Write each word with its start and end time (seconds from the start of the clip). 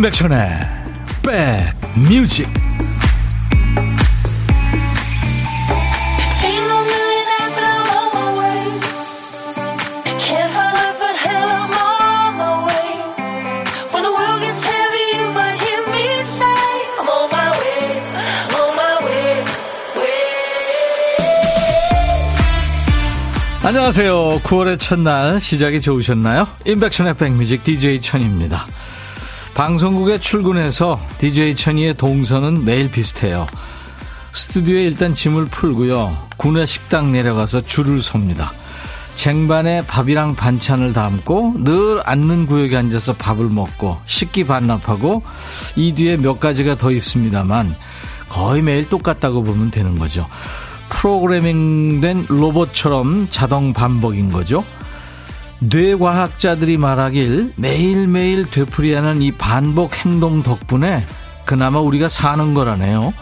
임백천의 0.00 0.60
백뮤직 1.22 2.48
안녕하세요. 23.62 24.40
9월의 24.40 24.78
첫날 24.78 25.42
시작이 25.42 25.82
좋으셨나요? 25.82 26.48
임백천의 26.64 27.18
백뮤직 27.18 27.62
DJ 27.64 28.00
천입니다. 28.00 28.66
방송국에 29.60 30.18
출근해서 30.18 30.98
DJ 31.18 31.54
천이의 31.54 31.92
동선은 31.98 32.64
매일 32.64 32.90
비슷해요. 32.90 33.46
스튜디오에 34.32 34.84
일단 34.84 35.12
짐을 35.12 35.44
풀고요. 35.48 36.28
구내 36.38 36.64
식당 36.64 37.12
내려가서 37.12 37.60
줄을 37.66 38.00
섭니다. 38.00 38.52
쟁반에 39.16 39.84
밥이랑 39.86 40.34
반찬을 40.34 40.94
담고 40.94 41.56
늘 41.58 42.00
앉는 42.06 42.46
구역에 42.46 42.74
앉아서 42.74 43.12
밥을 43.12 43.50
먹고 43.50 43.98
식기 44.06 44.44
반납하고 44.44 45.22
이 45.76 45.92
뒤에 45.94 46.16
몇 46.16 46.40
가지가 46.40 46.76
더 46.78 46.90
있습니다만 46.90 47.76
거의 48.30 48.62
매일 48.62 48.88
똑같다고 48.88 49.44
보면 49.44 49.70
되는 49.70 49.98
거죠. 49.98 50.26
프로그래밍된 50.88 52.28
로봇처럼 52.30 53.26
자동 53.28 53.74
반복인 53.74 54.32
거죠. 54.32 54.64
뇌과학자들이 55.60 56.78
말하길 56.78 57.52
매일매일 57.56 58.46
되풀이하는 58.46 59.22
이 59.22 59.32
반복 59.32 59.94
행동 60.04 60.42
덕분에 60.42 61.04
그나마 61.44 61.80
우리가 61.80 62.08
사는 62.08 62.54
거라네요. 62.54 63.12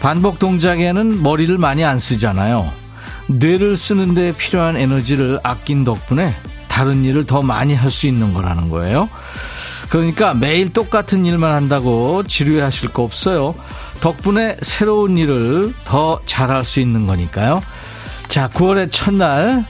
반복 0.00 0.38
동작에는 0.38 1.22
머리를 1.22 1.56
많이 1.58 1.84
안 1.84 1.98
쓰잖아요. 1.98 2.70
뇌를 3.28 3.76
쓰는데 3.76 4.32
필요한 4.36 4.76
에너지를 4.76 5.40
아낀 5.42 5.84
덕분에 5.84 6.34
다른 6.68 7.04
일을 7.04 7.24
더 7.24 7.42
많이 7.42 7.74
할 7.74 7.90
수 7.90 8.06
있는 8.06 8.32
거라는 8.32 8.68
거예요. 8.68 9.08
그러니까 9.88 10.34
매일 10.34 10.72
똑같은 10.72 11.24
일만 11.24 11.54
한다고 11.54 12.22
지루해하실 12.24 12.90
거 12.90 13.02
없어요. 13.02 13.54
덕분에 14.00 14.56
새로운 14.62 15.16
일을 15.16 15.74
더 15.84 16.20
잘할 16.26 16.64
수 16.64 16.80
있는 16.80 17.06
거니까요. 17.06 17.62
자, 18.28 18.48
9월의 18.48 18.90
첫날 18.90 19.64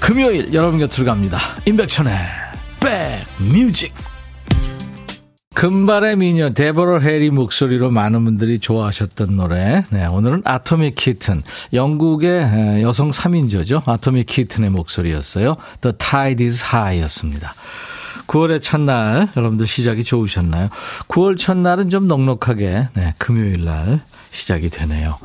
금요일 0.00 0.52
여러분 0.54 0.78
곁으로 0.78 1.06
갑니다. 1.06 1.38
임백천의 1.66 2.12
백뮤직 2.80 3.92
금발의 5.54 6.16
미녀 6.16 6.50
데버러 6.50 7.00
해리 7.00 7.30
목소리로 7.30 7.90
많은 7.90 8.24
분들이 8.24 8.58
좋아하셨던 8.58 9.36
노래. 9.36 9.84
네, 9.90 10.06
오늘은 10.06 10.42
아토믹 10.44 10.94
키튼. 10.94 11.42
영국의 11.74 12.80
여성 12.82 13.10
3인조죠. 13.10 13.86
아토믹 13.86 14.26
키튼의 14.26 14.70
목소리였어요. 14.70 15.56
The 15.82 15.96
Tide 15.98 16.46
is 16.46 16.64
High였습니다. 16.64 17.54
9월의 18.26 18.62
첫날 18.62 19.28
여러분들 19.36 19.66
시작이 19.66 20.02
좋으셨나요? 20.04 20.68
9월 21.08 21.36
첫날은 21.36 21.90
좀 21.90 22.08
넉넉하게 22.08 22.88
네, 22.94 23.14
금요일 23.18 23.64
날 23.64 24.00
시작이 24.30 24.70
되네요. 24.70 25.18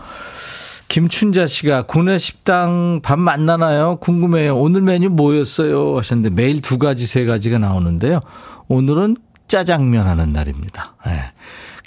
김춘자 0.96 1.46
씨가 1.46 1.82
구내 1.88 2.18
식당 2.18 3.02
밥 3.04 3.20
만나나요? 3.20 3.98
궁금해요. 3.98 4.56
오늘 4.56 4.80
메뉴 4.80 5.10
뭐였어요? 5.10 5.98
하셨는데 5.98 6.30
매일 6.42 6.62
두 6.62 6.78
가지, 6.78 7.06
세 7.06 7.26
가지가 7.26 7.60
나오는데요. 7.60 8.22
오늘은 8.70 9.18
짜장면 9.46 10.08
하는 10.08 10.32
날입니다. 10.32 10.96
네. 11.06 11.20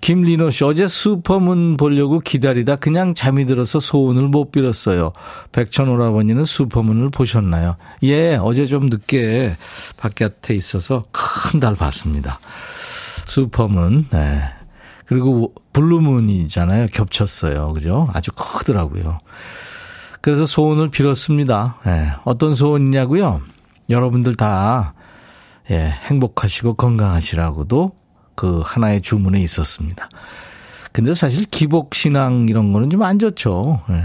김리노 0.03 0.51
씨, 0.51 0.63
어제 0.63 0.87
슈퍼문 0.87 1.79
보려고 1.79 2.21
기다리다 2.21 2.77
그냥 2.77 3.15
잠이 3.15 3.47
들어서 3.47 3.81
소원을 3.81 4.29
못 4.29 4.53
빌었어요. 4.53 5.15
백천오라버니는 5.53 6.45
슈퍼문을 6.45 7.09
보셨나요? 7.09 7.77
예, 8.03 8.37
어제 8.37 8.67
좀 8.67 8.91
늦게 8.91 9.57
바깥에 9.97 10.55
있어서 10.55 11.05
큰 11.13 11.61
달 11.61 11.77
봤습니다. 11.77 12.41
슈퍼문, 13.25 14.09
네. 14.11 14.43
그리고 15.09 15.55
blue 15.73 15.99
moon이잖아요. 15.99 16.87
겹쳤어요. 16.93 17.73
그죠? 17.73 18.09
아주 18.13 18.31
크더라고요. 18.33 19.19
그래서 20.21 20.45
소원을 20.47 20.91
빌었습니다. 20.91 21.77
예. 21.87 22.13
어떤 22.25 22.55
소원이냐고요? 22.55 23.41
여러분들 23.89 24.35
다 24.35 24.93
예, 25.71 25.95
행복하시고 26.11 26.75
건강하시라고도 26.75 27.93
그 28.35 28.61
하나의 28.65 29.01
주문에 29.01 29.41
있었습니다. 29.41 30.09
근데 30.93 31.15
사실 31.15 31.45
기복신앙 31.47 32.47
이런 32.49 32.73
거는 32.73 32.91
좀 32.91 33.03
안 33.03 33.19
좋죠. 33.19 33.81
예. 33.91 34.05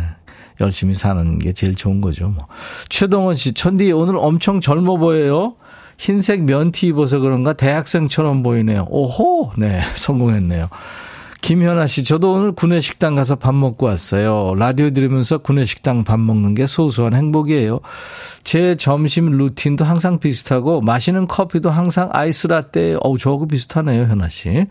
열심히 0.61 0.93
사는 0.93 1.39
게 1.39 1.51
제일 1.51 1.75
좋은 1.75 1.99
거죠. 1.99 2.29
뭐. 2.29 2.47
최동원 2.87 3.35
씨, 3.35 3.53
천디 3.53 3.91
오늘 3.91 4.15
엄청 4.17 4.61
젊어 4.61 4.97
보여요. 4.97 5.55
흰색 5.97 6.43
면티 6.43 6.87
입어서 6.87 7.19
그런가 7.19 7.53
대학생처럼 7.53 8.43
보이네요. 8.43 8.87
오호! 8.89 9.53
네, 9.57 9.81
성공했네요. 9.95 10.69
김현아 11.41 11.87
씨, 11.87 12.05
저도 12.05 12.31
오늘 12.31 12.53
구내식당 12.53 13.15
가서 13.15 13.35
밥 13.35 13.53
먹고 13.53 13.85
왔어요. 13.85 14.55
라디오 14.55 14.91
들으면서 14.91 15.39
구내식당 15.39 16.05
밥 16.05 16.17
먹는 16.17 16.55
게 16.55 16.67
소소한 16.67 17.13
행복이에요. 17.13 17.81
제 18.45 18.77
점심 18.77 19.29
루틴도 19.29 19.83
항상 19.83 20.19
비슷하고, 20.19 20.79
마시는 20.79 21.27
커피도 21.27 21.69
항상 21.69 22.09
아이스 22.13 22.47
라떼, 22.47 22.95
어우, 23.01 23.17
저하고 23.17 23.45
비슷하네요, 23.47 24.03
현아 24.03 24.29
씨. 24.29 24.67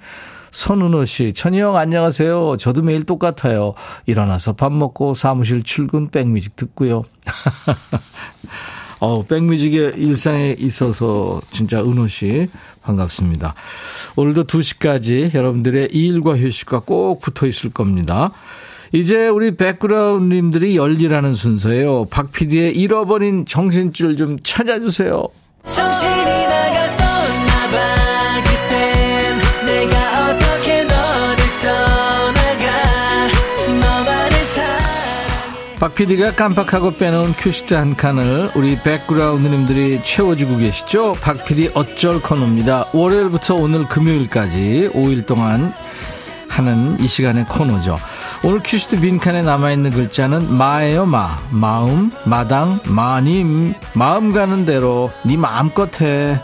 손은호 0.50 1.04
씨, 1.04 1.34
천희형 1.34 1.76
안녕하세요. 1.76 2.56
저도 2.58 2.82
매일 2.82 3.04
똑같아요. 3.04 3.74
일어나서 4.06 4.54
밥 4.54 4.72
먹고 4.72 5.12
사무실 5.12 5.62
출근 5.62 6.08
백뮤직 6.10 6.56
듣고요. 6.56 7.04
어, 9.02 9.24
백뮤직의 9.24 9.94
일상에 9.96 10.54
있어서 10.60 11.40
진짜 11.50 11.82
은호 11.82 12.06
씨 12.06 12.46
반갑습니다. 12.82 13.52
오늘도 14.14 14.44
2시까지 14.44 15.34
여러분들의 15.34 15.88
일과 15.90 16.36
휴식과 16.36 16.82
꼭 16.86 17.20
붙어 17.20 17.48
있을 17.48 17.70
겁니다. 17.70 18.30
이제 18.92 19.26
우리 19.26 19.56
백그라운드님들이 19.56 20.76
열리라는 20.76 21.34
순서예요. 21.34 22.04
박 22.10 22.30
PD의 22.30 22.76
잃어버린 22.76 23.44
정신줄 23.44 24.16
좀 24.16 24.38
찾아주세요. 24.40 25.26
정신이 25.66 26.46
나 26.46 26.61
박 35.82 35.96
PD가 35.96 36.36
깜빡하고 36.36 36.92
빼놓은 36.92 37.32
큐시트 37.32 37.74
한 37.74 37.96
칸을 37.96 38.52
우리 38.54 38.80
백그라운드님들이 38.80 40.04
채워주고 40.04 40.58
계시죠? 40.58 41.14
박 41.20 41.44
PD 41.44 41.72
어쩔 41.74 42.22
코너입니다. 42.22 42.84
월요일부터 42.94 43.56
오늘 43.56 43.88
금요일까지 43.88 44.90
5일 44.94 45.26
동안 45.26 45.74
하는 46.48 47.00
이 47.00 47.08
시간의 47.08 47.46
코너죠. 47.46 47.98
오늘 48.44 48.60
큐시트 48.62 49.00
빈칸에 49.00 49.42
남아있는 49.42 49.90
글자는 49.90 50.56
마예요, 50.56 51.04
마. 51.04 51.40
마음, 51.50 52.12
마당, 52.26 52.78
마님, 52.86 53.74
마음 53.92 54.32
가는 54.32 54.64
대로 54.64 55.10
네 55.24 55.36
마음껏 55.36 56.00
해. 56.00 56.40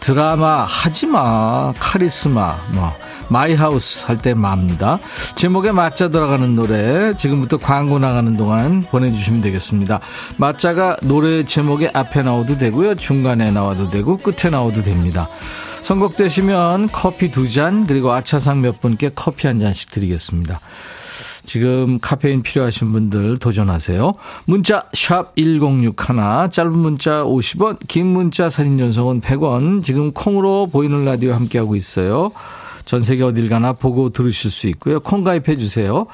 드라마 0.00 0.64
하지마, 0.64 1.74
카리스마, 1.78 2.56
뭐. 2.72 2.94
my 3.28 3.50
house 3.50 4.04
할 4.06 4.18
때 4.18 4.34
마입니다. 4.34 4.98
제목에 5.36 5.72
마 5.72 5.90
자 5.90 6.08
들어가는 6.08 6.56
노래 6.56 7.14
지금부터 7.16 7.56
광고 7.56 7.98
나가는 7.98 8.36
동안 8.36 8.82
보내주시면 8.82 9.42
되겠습니다. 9.42 10.00
마 10.38 10.57
자가 10.57 10.96
노래 11.02 11.44
제목의 11.44 11.90
앞에 11.94 12.22
나와도 12.22 12.58
되고요. 12.58 12.94
중간에 12.96 13.50
나와도 13.50 13.90
되고 13.90 14.16
끝에 14.16 14.50
나와도 14.50 14.82
됩니다. 14.82 15.28
선곡되시면 15.82 16.88
커피 16.90 17.30
두 17.30 17.48
잔 17.48 17.86
그리고 17.86 18.12
아차상 18.12 18.60
몇 18.60 18.80
분께 18.80 19.10
커피 19.14 19.46
한 19.46 19.60
잔씩 19.60 19.90
드리겠습니다. 19.90 20.60
지금 21.44 21.98
카페인 22.00 22.42
필요하신 22.42 22.92
분들 22.92 23.38
도전하세요. 23.38 24.12
문자 24.44 24.84
1061, 24.92 26.50
짧은 26.50 26.72
문자 26.72 27.22
50원, 27.22 27.78
긴 27.88 28.06
문자 28.08 28.50
사진 28.50 28.76
전송은 28.76 29.22
100원. 29.22 29.82
지금 29.82 30.12
콩으로 30.12 30.68
보이는 30.70 31.06
라디오 31.06 31.32
함께하고 31.32 31.74
있어요. 31.74 32.32
전 32.88 33.02
세계 33.02 33.22
어딜 33.22 33.50
가나 33.50 33.74
보고 33.74 34.08
들으실 34.08 34.50
수 34.50 34.66
있고요. 34.68 34.98
콩 35.00 35.22
가입해 35.22 35.58
주세요. 35.58 36.06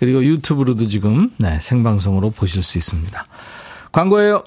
그리고 0.00 0.24
유튜브로도 0.24 0.88
지금 0.88 1.30
네, 1.38 1.60
생방송으로 1.60 2.30
보실 2.30 2.64
수 2.64 2.76
있습니다. 2.76 3.24
광고예요. 3.92 4.42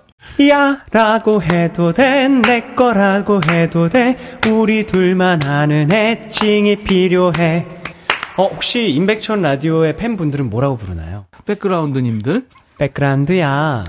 야 0.49 0.81
라고 0.91 1.41
해도 1.41 1.93
돼 1.93 2.27
내 2.27 2.73
거라고 2.75 3.39
해도 3.49 3.87
돼 3.87 4.17
우리 4.49 4.85
둘만 4.85 5.45
아는 5.45 5.91
애칭이 5.93 6.83
필요해 6.83 7.65
어 8.37 8.47
혹시 8.47 8.89
임백천 8.89 9.41
라디오의 9.41 9.95
팬분들은 9.95 10.49
뭐라고 10.49 10.75
부르나요? 10.75 11.25
백그라운드님들 11.45 12.47
백그라운드야 12.79 13.83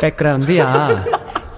백그라운드야 0.00 1.04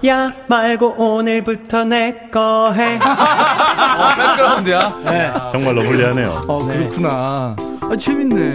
야 0.07 0.33
말고 0.47 0.95
오늘부터 0.97 1.85
내 1.85 2.29
거 2.31 2.71
해. 2.73 2.95
어, 2.99 4.15
백그라운드야? 4.15 4.79
네. 5.05 5.33
정말 5.51 5.75
러블리하네요. 5.75 6.41
어, 6.47 6.65
그렇구나. 6.65 7.55
아, 7.81 7.95
재밌네. 7.97 8.53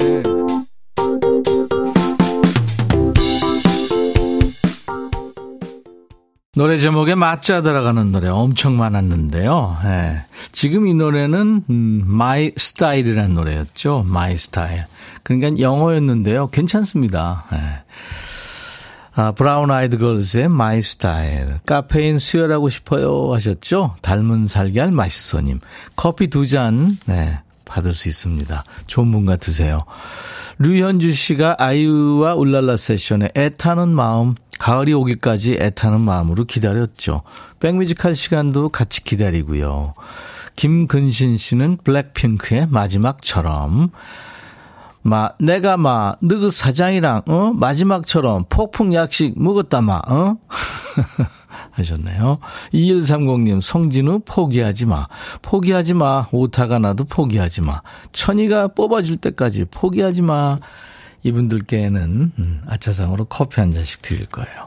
노래 6.57 6.77
제목에 6.79 7.15
맞자 7.15 7.63
들어가는 7.63 8.11
노래 8.11 8.29
엄청 8.29 8.77
많았는데요. 8.77 9.77
예. 9.85 10.25
지금 10.53 10.87
이 10.89 10.95
노래는 10.95 11.63
음, 11.71 12.03
My 12.05 12.51
Style이라는 12.59 13.35
노래였죠. 13.35 14.05
My 14.07 14.33
Style. 14.33 14.85
그러니까 15.23 15.61
영어였는데요. 15.61 16.49
괜찮습니다. 16.51 17.45
예. 17.53 17.59
아, 19.21 19.33
브라운 19.33 19.71
아이드 19.71 19.99
걸스의 19.99 20.45
My 20.45 20.79
Style. 20.79 21.59
카페인 21.67 22.19
수혈하고 22.19 22.71
싶어요 22.71 23.35
하셨죠? 23.35 23.97
닮은 24.01 24.47
살걀 24.47 24.93
맛있어님. 24.93 25.61
커피 25.95 26.29
두 26.29 26.47
잔, 26.47 26.97
네, 27.05 27.39
받을 27.67 27.93
수 27.93 28.09
있습니다. 28.09 28.65
좋은 28.87 29.13
분 29.13 29.27
같으세요. 29.27 29.81
류현주 30.59 31.13
씨가 31.13 31.57
아이유와 31.59 32.35
울랄라 32.35 32.79
세션에 32.79 33.29
애타는 33.37 33.91
마음, 33.91 34.37
가을이 34.59 34.95
오기까지 34.95 35.59
애타는 35.61 36.01
마음으로 36.01 36.47
기다렸죠. 36.47 37.21
백뮤직 37.59 38.07
할 38.07 38.15
시간도 38.15 38.71
같이 38.71 39.05
기다리고요. 39.05 39.93
김근신 40.57 41.37
씨는 41.37 41.77
블랙핑크의 41.85 42.69
마지막처럼 42.71 43.91
마 45.03 45.31
내가 45.39 45.77
마 45.77 46.17
너그 46.21 46.51
사장이랑 46.51 47.23
어 47.27 47.53
마지막처럼 47.55 48.45
폭풍 48.49 48.93
약식 48.95 49.41
먹었다 49.41 49.81
마 49.81 50.03
어? 50.07 50.37
하셨네요. 51.73 52.39
2130님, 52.73 53.61
성진우 53.61 54.21
포기하지 54.25 54.87
마. 54.87 55.07
포기하지 55.43 55.95
마. 55.95 56.27
오타가 56.33 56.79
나도 56.79 57.05
포기하지 57.05 57.63
마. 57.63 57.83
천이가 58.13 58.69
뽑아줄 58.69 59.17
때까지 59.17 59.67
포기하지 59.71 60.23
마. 60.23 60.59
이분들께는 61.23 62.33
음, 62.39 62.63
아차상으로 62.67 63.27
커피 63.27 63.61
한 63.61 63.73
잔씩 63.73 64.03
드릴 64.03 64.27
거예요. 64.27 64.67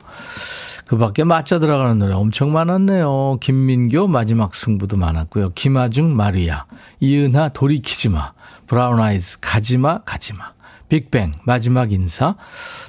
그 0.87 0.97
밖에 0.97 1.23
맞자 1.23 1.59
들어가는 1.59 1.97
노래 1.97 2.13
엄청 2.13 2.51
많았네요. 2.51 3.37
김민교 3.41 4.07
마지막 4.07 4.53
승부도 4.53 4.97
많았고요. 4.97 5.51
김아중 5.53 6.15
마리아, 6.15 6.65
이은하 6.99 7.49
돌이키지 7.49 8.09
마, 8.09 8.33
브라운 8.67 8.99
아이즈 8.99 9.39
가지마 9.39 10.03
가지마. 10.03 10.51
빅뱅 10.89 11.31
마지막 11.43 11.91
인사, 11.91 12.35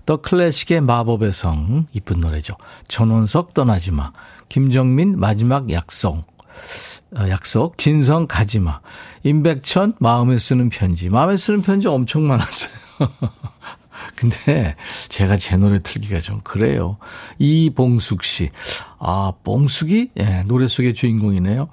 더 0.05 0.19
클래식의 0.19 0.82
마법의 0.82 1.32
성 1.32 1.87
이쁜 1.93 2.20
노래죠. 2.20 2.55
전원석 2.87 3.55
떠나지마, 3.55 4.12
김정민 4.50 5.19
마지막 5.19 5.70
약속, 5.70 6.19
어, 7.17 7.29
약속, 7.29 7.79
진성 7.79 8.26
가지마, 8.26 8.81
임백천 9.23 9.94
마음에 10.00 10.38
쓰는 10.38 10.69
편지, 10.69 11.08
마음에 11.08 11.37
쓰는 11.38 11.62
편지 11.62 11.88
엄청 11.88 12.26
많았어요. 12.26 12.73
근데 14.17 14.76
제가 15.08 15.37
제 15.37 15.56
노래 15.56 15.79
틀기가 15.79 16.20
좀 16.20 16.41
그래요. 16.44 16.96
이봉숙 17.38 18.23
씨, 18.25 18.50
아 18.99 19.32
봉숙이 19.43 20.11
예, 20.19 20.44
노래 20.46 20.67
속의 20.69 20.94
주인공이네요. 20.94 21.69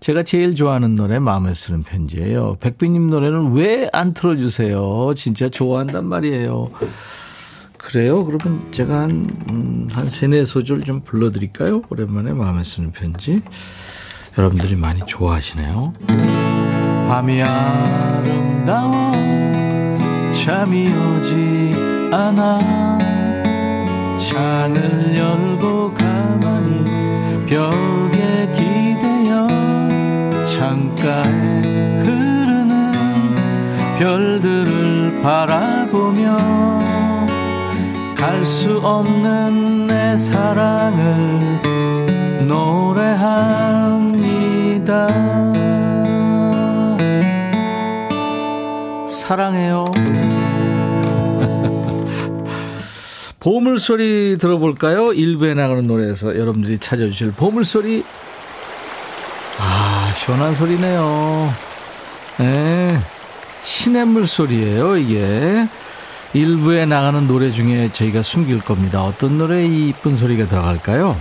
제가 0.00 0.24
제일 0.24 0.54
좋아하는 0.56 0.96
노래 0.96 1.18
마음에 1.20 1.54
쓰는 1.54 1.84
편지예요. 1.84 2.56
백비님 2.60 3.08
노래는 3.08 3.52
왜 3.52 3.88
안 3.92 4.14
틀어주세요? 4.14 5.12
진짜 5.16 5.48
좋아한단 5.48 6.06
말이에요. 6.06 6.70
그래요? 7.78 8.24
그러면 8.24 8.72
제가 8.72 9.00
한, 9.00 9.28
음, 9.50 9.88
한 9.92 10.08
세네 10.08 10.44
소절 10.44 10.82
좀 10.84 11.02
불러드릴까요? 11.02 11.82
오랜만에 11.88 12.32
마음에 12.32 12.64
쓰는 12.64 12.90
편지. 12.92 13.42
여러분들이 14.38 14.76
많이 14.76 15.00
좋아하시네요. 15.06 15.92
밤이 17.08 17.42
아름다워 17.42 19.11
잠이 20.44 20.88
오지 20.88 21.70
않아 22.10 22.58
창을 24.18 25.16
열고 25.16 25.94
가만히 25.94 26.84
벽에 27.46 28.50
기대어 28.52 29.46
창가에 30.44 31.62
흐르는 32.02 32.90
별들을 34.00 35.22
바라보며 35.22 36.36
갈 38.16 38.44
수 38.44 38.80
없는 38.82 39.86
내 39.86 40.16
사랑을 40.16 41.38
노래합니다. 42.48 43.62
사랑해요. 49.06 49.84
보물소리 53.42 54.38
들어볼까요? 54.38 55.12
일부에 55.12 55.54
나가는 55.54 55.84
노래에서 55.84 56.38
여러분들이 56.38 56.78
찾아주실 56.78 57.32
보물소리. 57.32 58.04
아, 59.58 60.12
시원한 60.14 60.54
소리네요. 60.54 61.52
네. 62.38 62.98
시냇물 63.64 64.28
소리예요, 64.28 64.96
이게. 64.96 65.66
일부에 66.34 66.86
나가는 66.86 67.26
노래 67.26 67.50
중에 67.50 67.90
저희가 67.90 68.22
숨길 68.22 68.60
겁니다. 68.60 69.02
어떤 69.02 69.38
노래에 69.38 69.66
이 69.66 69.88
이쁜 69.88 70.16
소리가 70.16 70.46
들어갈까요? 70.46 71.16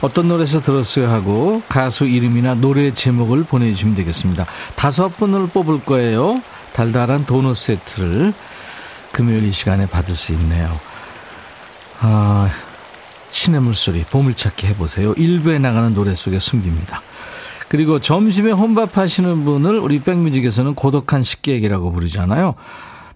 어떤 0.00 0.28
노래에서 0.28 0.62
들었어요 0.62 1.10
하고 1.10 1.60
가수 1.68 2.06
이름이나 2.06 2.54
노래 2.54 2.94
제목을 2.94 3.44
보내주시면 3.44 3.96
되겠습니다. 3.96 4.46
다섯 4.76 5.14
분을 5.18 5.48
뽑을 5.48 5.84
거예요. 5.84 6.40
달달한 6.72 7.26
도넛 7.26 7.54
세트를 7.54 8.32
금요일 9.12 9.44
이 9.44 9.52
시간에 9.52 9.84
받을 9.84 10.16
수 10.16 10.32
있네요. 10.32 10.89
아, 12.00 12.48
신의 13.30 13.60
물소리, 13.60 14.04
보물찾기 14.04 14.66
해보세요. 14.68 15.12
일부에 15.16 15.58
나가는 15.58 15.94
노래 15.94 16.14
속에 16.14 16.38
숨깁니다. 16.38 17.02
그리고 17.68 18.00
점심에 18.00 18.50
혼밥 18.50 18.96
하시는 18.96 19.44
분을 19.44 19.78
우리 19.78 20.00
백뮤직에서는 20.00 20.74
고독한 20.74 21.22
식객이라고 21.22 21.92
부르잖아요. 21.92 22.54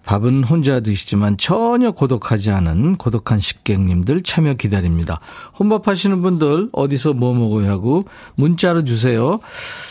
밥은 0.05 0.43
혼자 0.43 0.81
드시지만 0.81 1.35
전혀 1.37 1.91
고독하지 1.91 2.51
않은 2.51 2.97
고독한 2.97 3.39
식객님들 3.39 4.21
참여 4.21 4.53
기다립니다. 4.53 5.19
혼밥 5.57 5.87
하시는 5.87 6.21
분들 6.21 6.69
어디서 6.71 7.13
뭐 7.13 7.33
먹어야 7.33 7.71
하고 7.71 8.03
문자로 8.35 8.85
주세요. 8.85 9.39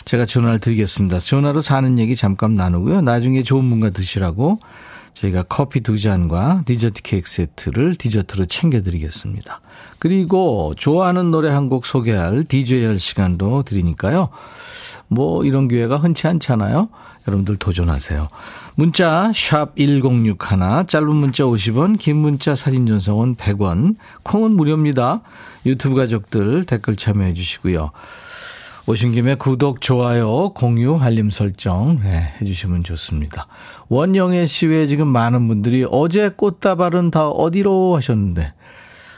제가 0.05 0.25
전화를 0.25 0.59
드리겠습니다. 0.59 1.19
전화로 1.19 1.59
사는 1.59 1.99
얘기 1.99 2.15
잠깐 2.15 2.55
나누고요. 2.55 3.01
나중에 3.01 3.43
좋은 3.43 3.65
뭔가 3.65 3.89
드시라고 3.89 4.59
저희가 5.15 5.43
커피 5.43 5.81
두 5.81 5.97
잔과 5.97 6.63
디저트 6.65 7.01
케이크 7.01 7.29
세트를 7.29 7.95
디저트로 7.95 8.45
챙겨드리겠습니다. 8.45 9.61
그리고 9.97 10.73
좋아하는 10.77 11.31
노래 11.31 11.49
한 11.49 11.65
곡 11.69 11.85
소개할 11.87 12.43
DJ 12.43 12.85
할 12.85 12.99
시간도 12.99 13.63
드리니까요. 13.63 14.29
뭐 15.07 15.43
이런 15.43 15.67
기회가 15.67 15.97
흔치 15.97 16.27
않잖아요. 16.27 16.89
여러분들 17.27 17.55
도전하세요. 17.57 18.27
문자 18.75 19.31
1061, 19.33 20.37
짧은 20.87 21.15
문자 21.15 21.43
50원, 21.45 21.97
긴 21.97 22.17
문자 22.17 22.53
사진 22.53 22.85
전송은 22.85 23.35
100원, 23.35 23.95
콩은 24.23 24.51
무료입니다. 24.51 25.21
유튜브 25.65 25.95
가족들 25.95 26.65
댓글 26.65 26.95
참여해 26.95 27.33
주시고요. 27.33 27.91
오신 28.87 29.13
김에 29.13 29.33
구독, 29.33 29.81
좋아요, 29.81 30.53
공유, 30.53 30.99
알림 31.01 31.31
설정 31.31 31.99
네, 32.03 32.35
해주시면 32.39 32.83
좋습니다. 32.83 33.47
원영애 33.89 34.45
씨 34.45 34.67
외에 34.67 34.85
지금 34.85 35.07
많은 35.07 35.47
분들이 35.47 35.87
어제 35.89 36.29
꽃다발은 36.29 37.09
다 37.09 37.27
어디로 37.27 37.95
하셨는데 37.95 38.53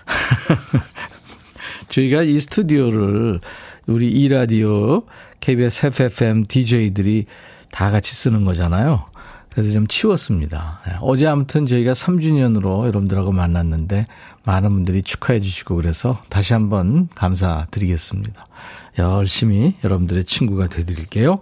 저희가 1.90 2.24
이 2.24 2.40
스튜디오를 2.40 3.42
우리 3.88 4.10
이 4.10 4.30
라디오 4.30 5.04
KBS 5.42 5.88
FFM 5.88 6.46
DJ들이 6.48 7.26
다 7.70 7.92
같이 7.92 8.16
쓰는 8.16 8.46
거잖아요. 8.46 9.04
그래서 9.50 9.74
좀 9.74 9.86
치웠습니다. 9.88 10.80
네, 10.88 10.94
어제 11.02 11.28
아무튼 11.28 11.66
저희가 11.66 11.92
3주년으로 11.92 12.84
여러분들하고 12.84 13.34
만났는데 13.34 14.06
많은 14.48 14.70
분들이 14.70 15.01
축하해 15.01 15.42
주시고 15.42 15.75
그래서 15.75 16.18
다시 16.30 16.54
한번 16.54 17.10
감사드리겠습니다. 17.16 18.46
열심히 18.98 19.75
여러분들의 19.84 20.24
친구가 20.24 20.68
되드릴게요. 20.68 21.39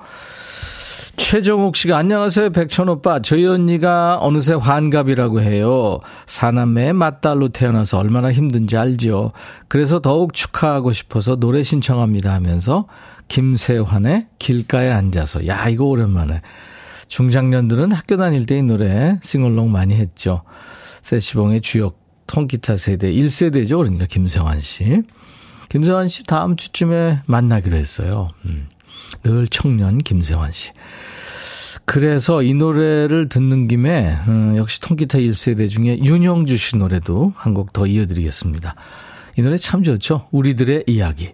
최정옥 1.16 1.76
씨가 1.78 1.98
안녕하세요 1.98 2.50
백천 2.50 2.90
오빠. 2.90 3.22
저희 3.22 3.46
언니가 3.46 4.18
어느새 4.20 4.54
환갑이라고 4.56 5.40
해요. 5.40 6.00
사남매 6.26 6.94
맏딸로 6.94 7.50
태어나서 7.50 8.00
얼마나 8.00 8.34
힘든지 8.34 8.76
알지요? 8.76 9.32
그래서 9.68 10.00
더욱 10.02 10.34
축하하고 10.34 10.92
싶어서 10.92 11.36
노래 11.36 11.62
신청합니다 11.64 12.34
하면서 12.34 12.88
김세환의 13.28 14.28
길가에 14.40 14.92
앉아서 14.92 15.48
야 15.48 15.70
이거 15.70 15.86
오랜만에. 15.86 16.42
중장년들은 17.08 17.92
학교 17.92 18.18
다닐 18.18 18.48
때 18.48 18.58
이 18.58 18.64
노래 18.64 19.20
싱얼롱 19.22 19.72
많이 19.72 19.94
했죠. 19.94 20.42
세시봉의 21.04 21.62
주역 21.62 22.05
통기타 22.28 22.78
세대 22.78 23.12
1세대죠 23.12 23.78
그러니까 23.78 24.06
김세환 24.06 24.60
씨 24.60 25.04
김세환 25.70 26.08
씨 26.08 26.24
다음 26.24 26.56
주쯤에 26.56 27.22
만나기로 27.26 27.76
했어요. 27.76 28.30
음. 28.46 28.68
늘 29.24 29.48
청년 29.48 29.98
김세환 29.98 30.52
씨. 30.52 30.72
그래서 31.86 32.42
이 32.42 32.54
노래를 32.54 33.30
듣는 33.30 33.68
김에 33.68 34.16
어, 34.28 34.54
역시 34.58 34.80
통기타 34.82 35.20
1세대 35.20 35.70
중에 35.70 36.00
윤영주 36.00 36.58
씨 36.58 36.78
노래도 36.78 37.34
한 37.36 37.54
곡 37.54 37.74
더 37.74 37.86
이어드리겠습니다. 37.86 38.76
이 39.38 39.42
노래 39.42 39.58
참 39.58 39.84
좋죠. 39.84 40.28
우리들의 40.32 40.86
이야기. 40.88 41.34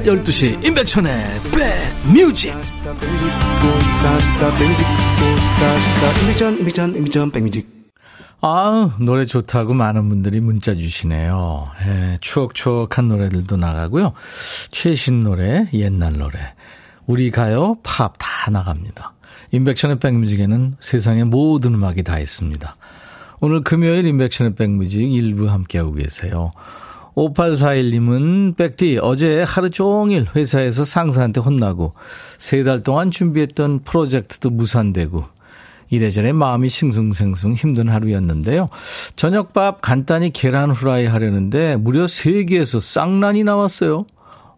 12시 0.03 0.65
임백천의 0.65 1.13
백뮤직. 7.31 7.69
아 8.41 8.95
노래 8.99 9.25
좋다고 9.25 9.75
많은 9.75 10.09
분들이 10.09 10.39
문자 10.39 10.73
주시네요. 10.73 11.65
예, 11.85 12.17
추억추억한 12.19 13.07
노래들도 13.07 13.57
나가고요. 13.57 14.13
최신 14.71 15.19
노래 15.19 15.67
옛날 15.73 16.17
노래. 16.17 16.39
우리 17.05 17.29
가요 17.29 17.77
팝 17.83 18.13
다 18.17 18.49
나갑니다. 18.49 19.13
임백천의 19.51 19.99
백뮤직에는 19.99 20.77
세상의 20.79 21.25
모든 21.25 21.75
음악이 21.75 22.01
다 22.03 22.17
있습니다. 22.17 22.75
오늘 23.41 23.61
금요일 23.63 24.05
임백천의 24.07 24.55
백뮤직 24.55 25.13
일부 25.13 25.49
함께하고 25.49 25.93
계세요 25.93 26.51
5841님은 27.15 28.55
백디 28.55 28.99
어제 29.01 29.43
하루 29.47 29.69
종일 29.69 30.27
회사에서 30.35 30.83
상사한테 30.85 31.41
혼나고 31.41 31.93
세 32.37 32.63
달 32.63 32.81
동안 32.83 33.09
준비했던 33.11 33.79
프로젝트도 33.83 34.49
무산되고 34.51 35.23
이래저래 35.89 36.31
마음이 36.31 36.69
싱숭생숭 36.69 37.53
힘든 37.53 37.89
하루였는데요. 37.89 38.67
저녁밥 39.15 39.81
간단히 39.81 40.31
계란 40.31 40.71
후라이 40.71 41.05
하려는데 41.05 41.75
무려 41.75 42.05
3개에서 42.05 42.79
쌍란이 42.79 43.43
나왔어요. 43.43 44.05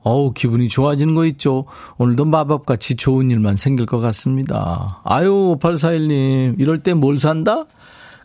어우, 0.04 0.34
기분이 0.34 0.68
좋아지는 0.68 1.16
거 1.16 1.26
있죠? 1.28 1.66
오늘도 1.98 2.26
마법같이 2.26 2.98
좋은 2.98 3.32
일만 3.32 3.56
생길 3.56 3.86
것 3.86 4.00
같습니다. 4.02 5.00
아유, 5.06 5.58
5841님, 5.62 6.60
이럴 6.60 6.84
때 6.84 6.94
뭘 6.94 7.18
산다? 7.18 7.64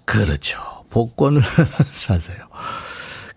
그렇죠. 0.05 0.59
복권을 0.91 1.41
사세요. 1.93 2.37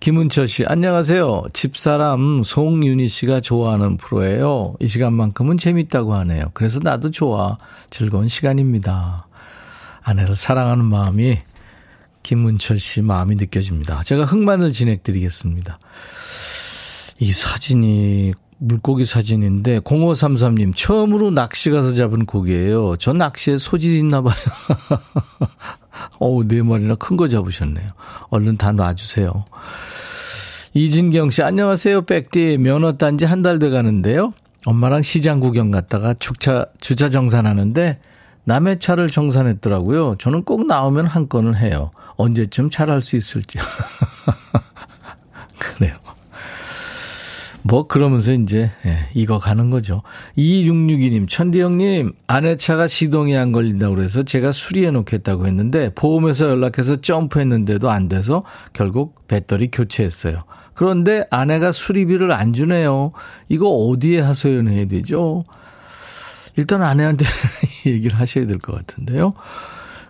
김은철 0.01 0.47
씨, 0.47 0.65
안녕하세요. 0.65 1.43
집사람 1.53 2.41
송윤희 2.43 3.07
씨가 3.07 3.39
좋아하는 3.39 3.97
프로예요. 3.97 4.73
이 4.79 4.87
시간만큼은 4.87 5.59
재밌다고 5.59 6.15
하네요. 6.15 6.45
그래서 6.55 6.79
나도 6.81 7.11
좋아. 7.11 7.55
즐거운 7.91 8.27
시간입니다. 8.27 9.27
아내를 10.01 10.35
사랑하는 10.35 10.85
마음이 10.85 11.37
김은철 12.23 12.79
씨 12.79 13.03
마음이 13.03 13.35
느껴집니다. 13.35 14.01
제가 14.01 14.25
흑만을 14.25 14.71
진행드리겠습니다. 14.73 15.77
이 17.19 17.31
사진이 17.31 18.33
물고기 18.57 19.05
사진인데 19.05 19.81
0533님 19.81 20.75
처음으로 20.75 21.29
낚시 21.29 21.69
가서 21.69 21.91
잡은 21.91 22.25
고기예요. 22.25 22.97
저 22.97 23.13
낚시에 23.13 23.59
소질 23.59 23.95
있나 23.97 24.23
봐요. 24.23 24.33
어우 26.19 26.47
네 26.47 26.63
마리나 26.63 26.95
큰 26.95 27.17
거 27.17 27.27
잡으셨네요. 27.27 27.91
얼른 28.31 28.57
다 28.57 28.71
놔주세요. 28.71 29.45
이진경 30.73 31.31
씨, 31.31 31.43
안녕하세요. 31.43 32.03
백디 32.05 32.57
면허 32.59 32.93
딴지 32.97 33.25
한 33.25 33.41
달 33.41 33.59
돼 33.59 33.69
가는데요. 33.69 34.33
엄마랑 34.65 35.01
시장 35.01 35.39
구경 35.39 35.71
갔다가 35.71 36.13
주차, 36.13 36.65
주차 36.79 37.09
정산하는데 37.09 37.99
남의 38.45 38.79
차를 38.79 39.09
정산했더라고요. 39.09 40.15
저는 40.19 40.43
꼭 40.43 40.65
나오면 40.67 41.07
한 41.07 41.27
건을 41.27 41.57
해요. 41.57 41.91
언제쯤 42.15 42.69
잘할 42.69 43.01
수 43.01 43.17
있을지. 43.17 43.57
그래요. 45.57 45.95
뭐 47.63 47.85
그러면서 47.87 48.31
이제 48.33 48.71
예, 48.85 49.07
이거 49.13 49.37
가는 49.37 49.69
거죠. 49.69 50.01
2662님, 50.37 51.27
천디 51.29 51.61
형님 51.61 52.13
아내 52.27 52.55
차가 52.55 52.87
시동이 52.87 53.35
안 53.37 53.51
걸린다고 53.51 53.95
그래서 53.95 54.23
제가 54.23 54.51
수리해 54.51 54.89
놓겠다고 54.91 55.45
했는데 55.47 55.91
보험회사 55.93 56.45
연락해서 56.45 57.01
점프했는데도 57.01 57.89
안 57.91 58.07
돼서 58.07 58.43
결국 58.73 59.27
배터리 59.27 59.69
교체했어요. 59.69 60.43
그런데 60.73 61.25
아내가 61.29 61.71
수리비를 61.71 62.31
안 62.31 62.53
주네요. 62.53 63.11
이거 63.49 63.69
어디에 63.69 64.21
하소연해야 64.21 64.85
되죠? 64.87 65.43
일단 66.55 66.81
아내한테 66.83 67.25
얘기를 67.85 68.19
하셔야 68.19 68.45
될 68.45 68.57
것 68.59 68.75
같은데요. 68.75 69.33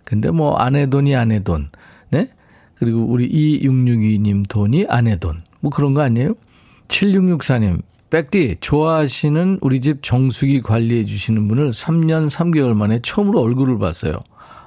근데 0.03 0.29
뭐 0.31 0.55
아내 0.57 0.87
돈이 0.87 1.15
아내 1.15 1.43
돈, 1.43 1.69
네? 2.09 2.29
그리고 2.75 3.05
우리 3.05 3.29
2662님 3.29 4.47
돈이 4.49 4.87
아내 4.89 5.17
돈. 5.17 5.41
뭐 5.59 5.71
그런 5.71 5.93
거 5.93 6.01
아니에요? 6.01 6.33
7664님, 6.87 7.81
백디, 8.09 8.57
좋아하시는 8.59 9.59
우리 9.61 9.79
집 9.79 10.03
정수기 10.03 10.61
관리해 10.61 11.05
주시는 11.05 11.47
분을 11.47 11.69
3년 11.69 12.29
3개월 12.29 12.73
만에 12.75 12.99
처음으로 13.01 13.39
얼굴을 13.41 13.77
봤어요. 13.79 14.15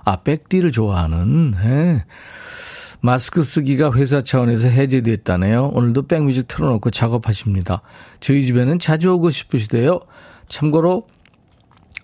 아, 0.04 0.16
백디를 0.16 0.70
좋아하는, 0.72 1.54
예. 1.64 2.04
마스크 3.04 3.42
쓰기가 3.42 3.92
회사 3.92 4.22
차원에서 4.22 4.68
해제됐다네요. 4.68 5.72
오늘도 5.74 6.06
백뮤직 6.06 6.48
틀어놓고 6.48 6.88
작업하십니다. 6.88 7.82
저희 8.18 8.46
집에는 8.46 8.78
자주 8.78 9.12
오고 9.12 9.28
싶으시대요. 9.28 10.00
참고로 10.48 11.06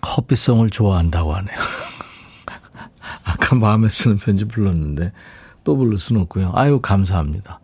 커피송을 0.01 0.69
좋아한다고 0.69 1.33
하네요. 1.33 1.57
아까 3.25 3.55
마음에 3.55 3.89
쓰는 3.89 4.17
편지 4.17 4.45
불렀는데 4.45 5.11
또 5.63 5.75
불러 5.75 5.97
수는 5.97 6.21
없고요. 6.21 6.51
아유 6.53 6.79
감사합니다. 6.79 7.59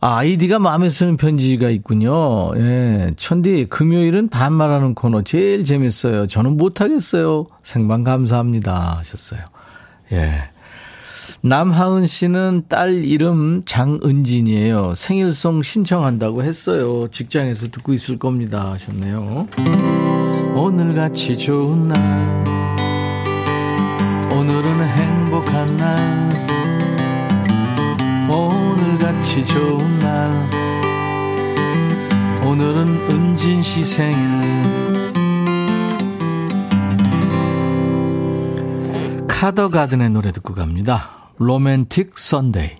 아, 0.00 0.18
아이디가 0.18 0.60
마음에 0.60 0.90
쓰는 0.90 1.16
편지가 1.16 1.70
있군요. 1.70 2.56
예. 2.56 3.10
천디, 3.16 3.66
금요일은 3.68 4.28
반말하는 4.28 4.94
코너 4.94 5.22
제일 5.22 5.64
재밌어요. 5.64 6.28
저는 6.28 6.56
못하겠어요. 6.56 7.46
생방 7.64 8.04
감사합니다. 8.04 8.98
하셨어요. 8.98 9.40
예. 10.12 10.50
남하은 11.42 12.06
씨는 12.06 12.64
딸 12.68 13.04
이름 13.04 13.62
장은진이에요. 13.64 14.94
생일송 14.96 15.62
신청한다고 15.62 16.42
했어요. 16.42 17.08
직장에서 17.10 17.68
듣고 17.68 17.92
있을 17.92 18.18
겁니다. 18.18 18.72
하셨네요. 18.72 19.46
오늘같이 20.54 21.36
좋은 21.36 21.88
날, 21.88 22.44
오늘은 24.32 24.74
행복한 24.88 25.76
날, 25.76 26.30
오늘같이 28.28 29.44
좋은 29.46 29.98
날, 29.98 30.32
오늘은 32.44 32.88
은진 33.10 33.62
씨 33.62 33.84
생일. 33.84 34.40
카더가든의 39.28 40.08
노래 40.10 40.32
듣고 40.32 40.54
갑니다. 40.54 41.15
로맨틱 41.38 42.18
선데이 42.18 42.70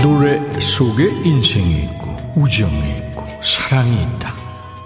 노래 0.00 0.38
속에 0.60 1.08
인생이 1.24 1.82
있고 1.84 2.16
우정이 2.36 2.98
있고 2.98 3.24
사랑이 3.42 4.02
있다. 4.02 4.32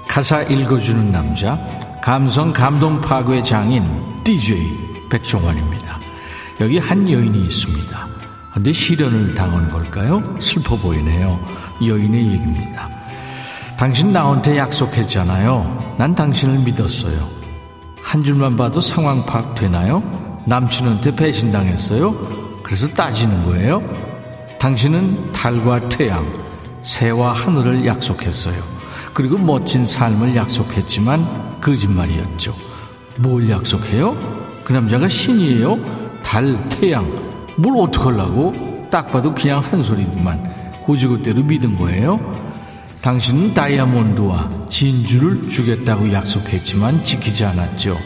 가사 0.08 0.42
읽어주는 0.42 1.12
남자 1.12 1.58
감성 2.02 2.52
감동 2.52 3.00
파괴 3.02 3.42
장인 3.42 3.84
DJ 4.24 4.58
백종원입니다. 5.10 5.98
여기 6.60 6.78
한 6.78 7.10
여인이 7.10 7.38
있습니다. 7.46 8.06
근데 8.54 8.72
시련을 8.72 9.34
당한 9.34 9.68
걸까요? 9.68 10.22
슬퍼 10.40 10.76
보이네요. 10.76 11.38
여인의 11.84 12.26
얘기입니다. 12.26 12.88
당신 13.78 14.12
나한테 14.12 14.58
약속했잖아요. 14.58 15.94
난 15.98 16.14
당신을 16.14 16.58
믿었어요. 16.58 17.28
한 18.02 18.24
줄만 18.24 18.56
봐도 18.56 18.80
상황 18.80 19.24
파악 19.24 19.54
되나요? 19.54 20.02
남친한테 20.46 21.14
배신당했어요? 21.14 22.60
그래서 22.62 22.88
따지는 22.88 23.44
거예요? 23.44 23.82
당신은 24.58 25.32
달과 25.32 25.88
태양, 25.88 26.30
새와 26.82 27.32
하늘을 27.32 27.86
약속했어요. 27.86 28.62
그리고 29.14 29.38
멋진 29.38 29.86
삶을 29.86 30.36
약속했지만 30.36 31.60
거짓말이었죠. 31.60 32.54
뭘 33.18 33.48
약속해요? 33.48 34.39
그 34.70 34.72
남자가 34.72 35.08
신이에요? 35.08 36.22
달, 36.22 36.56
태양, 36.68 37.04
뭘 37.56 37.76
어떡하려고? 37.76 38.86
딱 38.88 39.10
봐도 39.10 39.34
그냥 39.34 39.58
한 39.58 39.82
소리지만 39.82 40.80
고지고대로 40.82 41.42
믿은 41.42 41.74
거예요? 41.74 42.20
당신은 43.02 43.52
다이아몬드와 43.52 44.68
진주를 44.68 45.48
주겠다고 45.48 46.12
약속했지만 46.12 47.02
지키지 47.02 47.46
않았죠. 47.46 47.98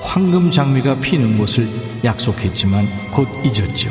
황금 0.00 0.52
장미가 0.52 1.00
피는 1.00 1.38
곳을 1.38 1.68
약속했지만 2.04 2.86
곧 3.12 3.26
잊었죠. 3.44 3.90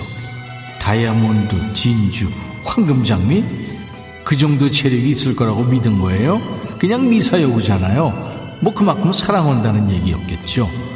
다이아몬드, 0.80 1.74
진주, 1.74 2.30
황금 2.64 3.04
장미? 3.04 3.44
그 4.24 4.38
정도 4.38 4.72
체력이 4.72 5.10
있을 5.10 5.36
거라고 5.36 5.66
믿은 5.66 6.00
거예요? 6.00 6.42
그냥 6.80 7.10
미사여구잖아요. 7.10 8.58
뭐 8.62 8.74
그만큼 8.74 9.12
사랑한다는 9.12 9.92
얘기였겠죠. 9.92 10.95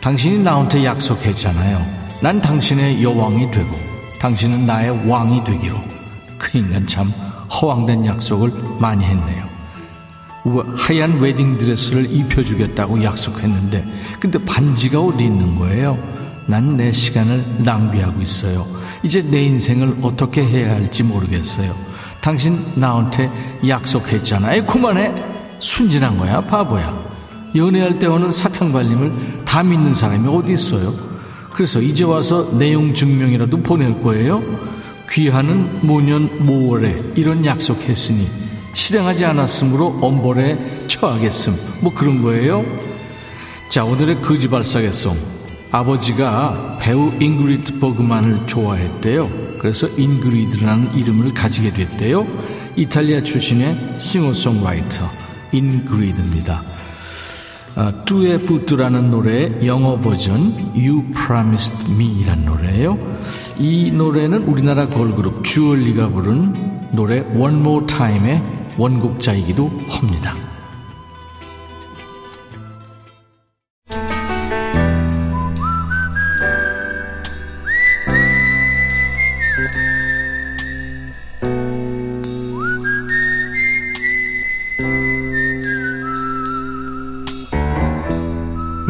당신이 0.00 0.38
나한테 0.38 0.84
약속했잖아요. 0.84 1.84
난 2.22 2.40
당신의 2.40 3.02
여왕이 3.02 3.50
되고 3.50 3.68
당신은 4.20 4.66
나의 4.66 5.08
왕이 5.08 5.44
되기로. 5.44 5.76
그 6.38 6.58
인간 6.58 6.86
참 6.86 7.12
허황된 7.50 8.06
약속을 8.06 8.52
많이 8.80 9.04
했네요. 9.04 9.48
하얀 10.76 11.20
웨딩드레스를 11.20 12.10
입혀주겠다고 12.10 13.02
약속했는데 13.02 13.84
근데 14.18 14.42
반지가 14.44 15.00
어디 15.00 15.24
있는 15.24 15.58
거예요? 15.58 15.98
난 16.46 16.76
내 16.76 16.90
시간을 16.92 17.44
낭비하고 17.58 18.22
있어요. 18.22 18.66
이제 19.02 19.20
내 19.20 19.42
인생을 19.42 19.98
어떻게 20.02 20.42
해야 20.42 20.72
할지 20.74 21.02
모르겠어요. 21.02 21.74
당신 22.22 22.64
나한테 22.74 23.30
약속했잖아. 23.66 24.56
요 24.56 24.64
그만해. 24.64 25.12
순진한 25.60 26.16
거야, 26.16 26.40
바보야. 26.40 27.17
연애할 27.54 27.98
때 27.98 28.06
오는 28.06 28.30
사탕 28.30 28.72
발림을 28.72 29.44
다 29.44 29.62
믿는 29.62 29.94
사람이 29.94 30.28
어디 30.28 30.54
있어요? 30.54 30.94
그래서 31.50 31.80
이제 31.80 32.04
와서 32.04 32.50
내용 32.56 32.94
증명이라도 32.94 33.62
보낼 33.62 34.00
거예요? 34.02 34.42
귀하는 35.10 35.86
모년 35.86 36.46
모월에 36.46 37.14
이런 37.16 37.44
약속했으니 37.44 38.28
실행하지 38.74 39.24
않았으므로 39.24 39.98
엄벌에 40.00 40.86
처하겠음. 40.86 41.56
뭐 41.82 41.92
그런 41.92 42.22
거예요? 42.22 42.64
자, 43.68 43.84
오늘의 43.84 44.20
거지발사계송. 44.22 45.16
아버지가 45.70 46.78
배우 46.80 47.12
잉그리드 47.20 47.78
버그만을 47.78 48.46
좋아했대요. 48.46 49.28
그래서 49.58 49.88
잉그리드라는 49.88 50.94
이름을 50.94 51.34
가지게 51.34 51.72
됐대요. 51.72 52.26
이탈리아 52.76 53.20
출신의 53.20 53.96
싱어송라이터 53.98 55.04
잉그리드입니다. 55.52 56.62
아, 57.78 57.92
뚜에 58.04 58.38
부뚜라는 58.38 59.12
노래의 59.12 59.64
영어 59.64 59.94
버전 59.94 60.52
You 60.74 61.12
Promised 61.12 61.92
Me라는 61.92 62.44
노래예요. 62.44 62.98
이 63.56 63.92
노래는 63.92 64.48
우리나라 64.48 64.88
걸그룹 64.88 65.44
주얼리가 65.44 66.08
부른 66.08 66.90
노래 66.90 67.20
One 67.20 67.60
More 67.60 67.86
Time의 67.86 68.42
원곡자이기도 68.76 69.70
합니다. 69.90 70.34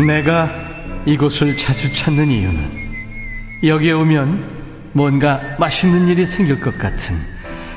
내가 0.08 0.50
이곳을 1.04 1.54
자주 1.54 1.92
찾는 1.92 2.28
이유는 2.28 2.88
여기에 3.62 3.92
오면 3.92 4.90
뭔가 4.94 5.38
맛있는 5.58 6.08
일이 6.08 6.24
생길 6.24 6.58
것 6.60 6.78
같은 6.78 7.14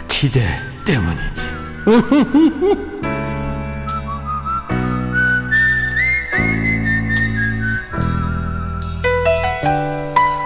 기대 0.08 0.40
때문이지. 0.86 1.52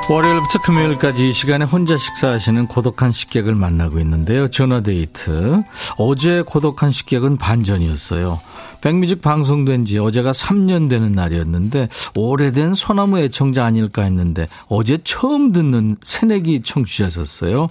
월요일부터 0.09 0.61
금요일까지 0.61 1.29
이 1.29 1.31
시간에 1.31 1.65
혼자 1.65 1.97
식사하시는 1.97 2.67
고독한 2.67 3.11
식객을 3.11 3.53
만나고 3.53 3.99
있는데요. 3.99 4.47
전화데이트. 4.47 5.63
어제 5.97 6.41
고독한 6.43 6.91
식객은 6.91 7.37
반전이었어요. 7.37 8.39
백뮤직 8.85 9.19
방송된 9.19 9.85
지 9.85 9.97
어제가 9.97 10.31
3년 10.31 10.87
되는 10.87 11.11
날이었는데 11.11 11.89
오래된 12.15 12.75
소나무 12.75 13.17
애청자 13.17 13.65
아닐까 13.65 14.03
했는데 14.03 14.47
어제 14.67 14.99
처음 15.03 15.51
듣는 15.51 15.97
새내기 16.03 16.61
청취자셨어요. 16.61 17.69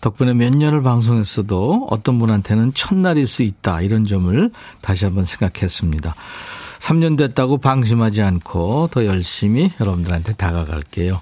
덕분에 0.00 0.34
몇 0.34 0.52
년을 0.52 0.82
방송했어도 0.82 1.86
어떤 1.90 2.18
분한테는 2.18 2.74
첫날일 2.74 3.28
수 3.28 3.44
있다 3.44 3.82
이런 3.82 4.04
점을 4.04 4.50
다시 4.80 5.04
한번 5.04 5.26
생각했습니다. 5.26 6.12
3년 6.80 7.16
됐다고 7.16 7.58
방심하지 7.58 8.22
않고 8.22 8.88
더 8.90 9.06
열심히 9.06 9.70
여러분들한테 9.80 10.32
다가갈게요. 10.32 11.20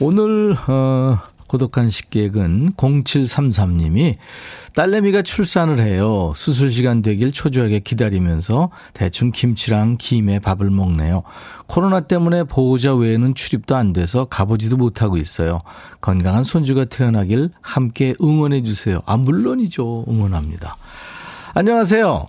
오늘 0.00 0.56
어, 0.66 1.18
고독한 1.52 1.90
식객은 1.90 2.62
0733님이 2.78 4.16
딸내미가 4.74 5.20
출산을 5.20 5.80
해요. 5.82 6.32
수술 6.34 6.70
시간 6.70 7.02
되길 7.02 7.30
초조하게 7.30 7.80
기다리면서 7.80 8.70
대충 8.94 9.32
김치랑 9.32 9.98
김에 9.98 10.38
밥을 10.38 10.70
먹네요. 10.70 11.24
코로나 11.66 12.00
때문에 12.00 12.44
보호자 12.44 12.94
외에는 12.94 13.34
출입도 13.34 13.76
안 13.76 13.92
돼서 13.92 14.24
가보지도 14.24 14.78
못하고 14.78 15.18
있어요. 15.18 15.60
건강한 16.00 16.42
손주가 16.42 16.86
태어나길 16.86 17.50
함께 17.60 18.14
응원해 18.22 18.62
주세요. 18.62 19.00
아 19.04 19.18
물론이죠. 19.18 20.06
응원합니다. 20.08 20.76
안녕하세요. 21.52 22.28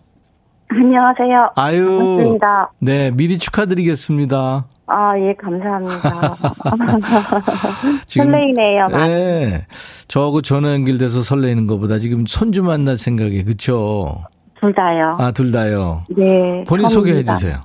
안녕하세요. 0.68 1.52
아유. 1.56 1.86
반갑습니다. 1.86 2.72
네, 2.82 3.12
미리 3.12 3.38
축하드리겠습니다. 3.38 4.66
아, 4.88 5.18
예, 5.18 5.34
감사합니다. 5.36 6.36
지금, 8.06 8.32
설레이네요. 8.32 8.88
네. 8.90 9.66
저하고 10.08 10.42
전화 10.42 10.74
연결돼서 10.74 11.22
설레이는 11.22 11.68
것보다 11.68 12.00
지금 12.00 12.26
손주 12.26 12.64
만날 12.64 12.98
생각에, 12.98 13.44
그쵸? 13.44 14.24
둘 14.62 14.74
다요. 14.74 15.16
아, 15.20 15.32
둘 15.32 15.52
다요? 15.52 16.04
네. 16.10 16.64
본인 16.68 16.88
소개해 16.88 17.24
주세요. 17.24 17.62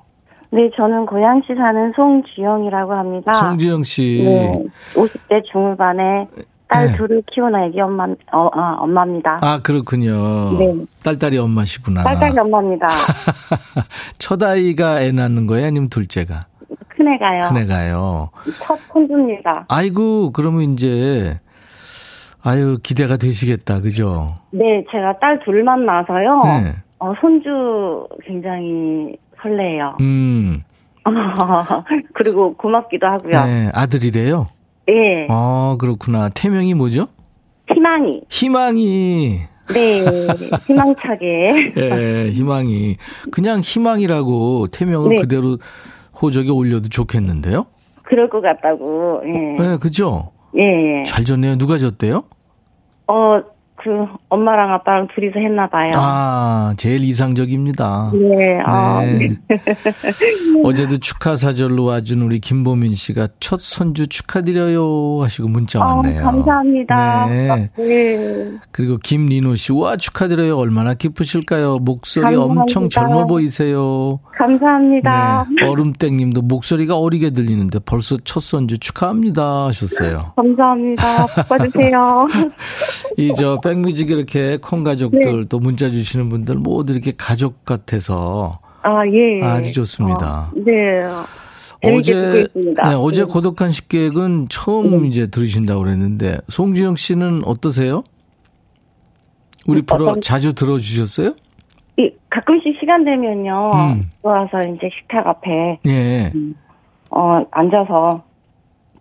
네, 0.51 0.71
저는 0.77 1.07
고양시 1.07 1.49
사는 1.55 1.93
송주영이라고 1.95 2.93
합니다. 2.93 3.35
송주영 3.35 3.83
씨. 3.83 4.23
네. 4.25 4.55
50대 4.95 5.45
중후반에 5.51 6.27
딸 6.69 6.87
네. 6.87 6.97
둘을 6.97 7.23
키우는 7.33 7.65
애기 7.65 7.81
엄마, 7.81 8.05
어, 8.05 8.39
어, 8.47 8.77
엄마입니다. 8.81 9.39
아, 9.43 9.61
그렇군요. 9.63 10.57
네. 10.59 10.75
딸딸이 11.03 11.39
엄마시구나. 11.39 12.03
딸딸이 12.05 12.39
엄마입니다. 12.39 12.89
첫 14.19 14.43
아이가 14.43 15.01
애 15.03 15.13
낳는 15.13 15.47
거예요? 15.47 15.67
아니면 15.67 15.89
둘째가? 15.89 16.47
큰애가요. 16.99 17.41
큰애가요. 17.49 18.31
첫 18.61 18.79
손주입니다. 18.93 19.67
아이고, 19.69 20.33
그러면 20.33 20.73
이제, 20.73 21.39
아유, 22.43 22.79
기대가 22.83 23.17
되시겠다, 23.17 23.81
그죠? 23.81 24.37
네, 24.51 24.85
제가 24.91 25.19
딸 25.21 25.41
둘만 25.45 25.87
낳아서요. 25.87 26.43
네. 26.45 26.75
어, 26.99 27.15
손주 27.21 28.07
굉장히 28.27 29.17
설레요. 29.41 29.97
음. 30.01 30.63
그리고 32.15 32.55
고맙기도 32.55 33.07
하고요. 33.07 33.45
네, 33.45 33.71
아들이래요? 33.73 34.49
네. 34.87 35.27
아, 35.31 35.77
그렇구나. 35.79 36.29
태명이 36.31 36.75
뭐죠? 36.75 37.07
희망이. 37.73 38.23
희망이. 38.29 39.39
네, 39.73 40.05
희망차게. 40.67 41.73
네, 41.77 42.31
희망이. 42.33 42.97
그냥 43.31 43.61
희망이라고 43.61 44.67
태명을 44.69 45.11
네. 45.11 45.17
그대로 45.21 45.59
호적에 46.21 46.51
올려도 46.51 46.89
좋겠는데요? 46.89 47.67
그럴 48.05 48.29
것 48.29 48.41
같다고, 48.41 49.21
예. 49.27 49.63
네, 49.63 49.77
그죠? 49.79 50.33
예, 50.57 50.63
예. 50.63 51.05
잘 51.05 51.25
졌네요. 51.25 51.57
누가 51.59 51.79
졌대요? 51.79 52.25
어, 53.07 53.41
그 53.83 54.07
엄마랑 54.29 54.73
아빠랑 54.73 55.09
둘이서 55.15 55.39
했나 55.39 55.69
봐요. 55.69 55.91
아, 55.95 56.75
제일 56.77 57.05
이상적입니다. 57.05 58.11
네. 58.13 58.61
아, 58.65 59.01
네. 59.03 59.19
네. 59.19 59.37
어제도 60.65 60.99
축하 60.99 61.37
사절로 61.37 61.85
와준 61.85 62.23
우리 62.23 62.41
김보민 62.41 62.95
씨가 62.95 63.29
첫 63.39 63.61
손주 63.61 64.09
축하드려요 64.09 65.23
하시고 65.23 65.49
문자 65.49 65.81
아, 65.81 65.95
왔네요. 65.95 66.21
아, 66.21 66.31
감사합니다. 66.31 67.27
네. 67.27 67.69
네. 67.77 68.51
그리고 68.73 68.97
김리노 68.97 69.55
씨, 69.55 69.73
와 69.73 69.97
축하드려요. 69.97 70.57
얼마나 70.57 70.95
기쁘실까요? 70.95 71.79
목소리 71.79 72.25
감사합니다. 72.25 72.61
엄청 72.63 72.89
젊어 72.89 73.27
보이세요. 73.27 74.19
감사합니다. 74.37 75.47
네. 75.57 75.67
얼음땡님도 75.67 76.43
목소리가 76.43 76.99
어리게 76.99 77.31
들리는데 77.31 77.79
벌써 77.85 78.17
첫 78.25 78.41
손주 78.41 78.79
축하합니다 78.79 79.67
하셨어요. 79.67 80.33
감사합니다. 80.37 81.27
바꿔주세요. 81.27 82.27
이저 83.19 83.59
백뮤직 83.69 84.11
이렇게 84.11 84.57
콩 84.57 84.83
가족들 84.83 85.41
네. 85.41 85.45
또 85.49 85.59
문자 85.59 85.91
주시는 85.91 86.31
분들 86.31 86.57
모두 86.57 86.95
이렇게 86.95 87.13
가족 87.17 87.67
같아서 87.67 88.61
아 88.83 89.07
예. 89.07 89.43
아주 89.43 89.73
좋습니다. 89.73 90.51
어, 90.51 90.53
네. 90.57 91.05
어제 91.85 92.49
네, 92.55 92.95
어제 92.97 93.25
네. 93.25 93.29
고독한 93.31 93.71
식객은 93.71 94.47
처음 94.49 95.03
네. 95.03 95.09
이제 95.09 95.27
들으신다고 95.27 95.83
그랬는데 95.83 96.39
송지영 96.49 96.97
씨는 96.97 97.43
어떠세요? 97.45 98.05
우리 99.67 99.83
프로 99.83 100.09
어떤... 100.09 100.21
자주 100.23 100.55
들어 100.55 100.79
주셨어요? 100.79 101.35
이, 101.99 102.11
가끔씩 102.31 102.79
시간 102.81 103.05
되면요. 103.05 103.71
음. 103.75 104.11
들어와서 104.23 104.61
이제 104.75 104.89
식탁 104.99 105.27
앞에 105.27 105.79
예. 105.87 106.33
음, 106.35 106.55
어 107.11 107.45
앉아서 107.51 108.25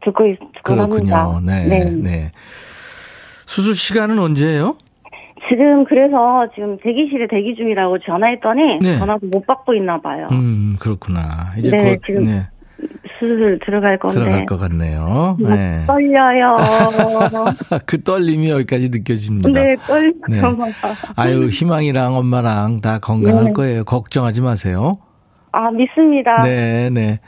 듣고 0.04 0.28
있, 0.28 0.40
듣고 0.40 0.74
그렇군요. 0.74 1.16
합니다. 1.16 1.42
네, 1.46 1.68
네. 1.68 1.90
네. 1.90 2.32
수술 3.48 3.76
시간은 3.76 4.20
언제예요? 4.20 4.76
지금 5.50 5.86
그래서 5.86 6.48
지금 6.54 6.78
대기실에 6.78 7.28
대기 7.30 7.56
중이라고 7.56 8.00
전화했더니 8.00 8.80
네. 8.82 8.98
전화도 8.98 9.28
못 9.28 9.48
받고 9.48 9.74
있나 9.74 10.00
봐요. 10.02 10.28
음 10.32 10.76
그렇구나. 10.80 11.22
이제 11.58 11.72
네, 11.72 11.96
곧 11.96 12.02
지금 12.06 12.24
네. 12.24 12.42
수술 13.18 13.58
들어갈 13.66 13.98
건데 13.98 14.20
들어갈 14.20 14.46
것 14.46 14.58
같네요. 14.58 15.38
네. 15.40 15.86
떨려요. 15.88 16.58
그 17.88 18.04
떨림이 18.04 18.50
여기까지 18.50 18.90
느껴집니다. 18.90 19.50
네, 19.50 19.76
떨려요. 19.88 20.12
네. 20.28 20.42
아유 21.16 21.48
희망이랑 21.48 22.16
엄마랑 22.16 22.82
다 22.82 23.00
건강할 23.00 23.46
네. 23.46 23.54
거예요. 23.54 23.84
걱정하지 23.86 24.42
마세요. 24.42 24.98
아 25.54 25.72
믿습니다. 25.72 26.42
네, 26.42 26.90
네. 26.90 27.20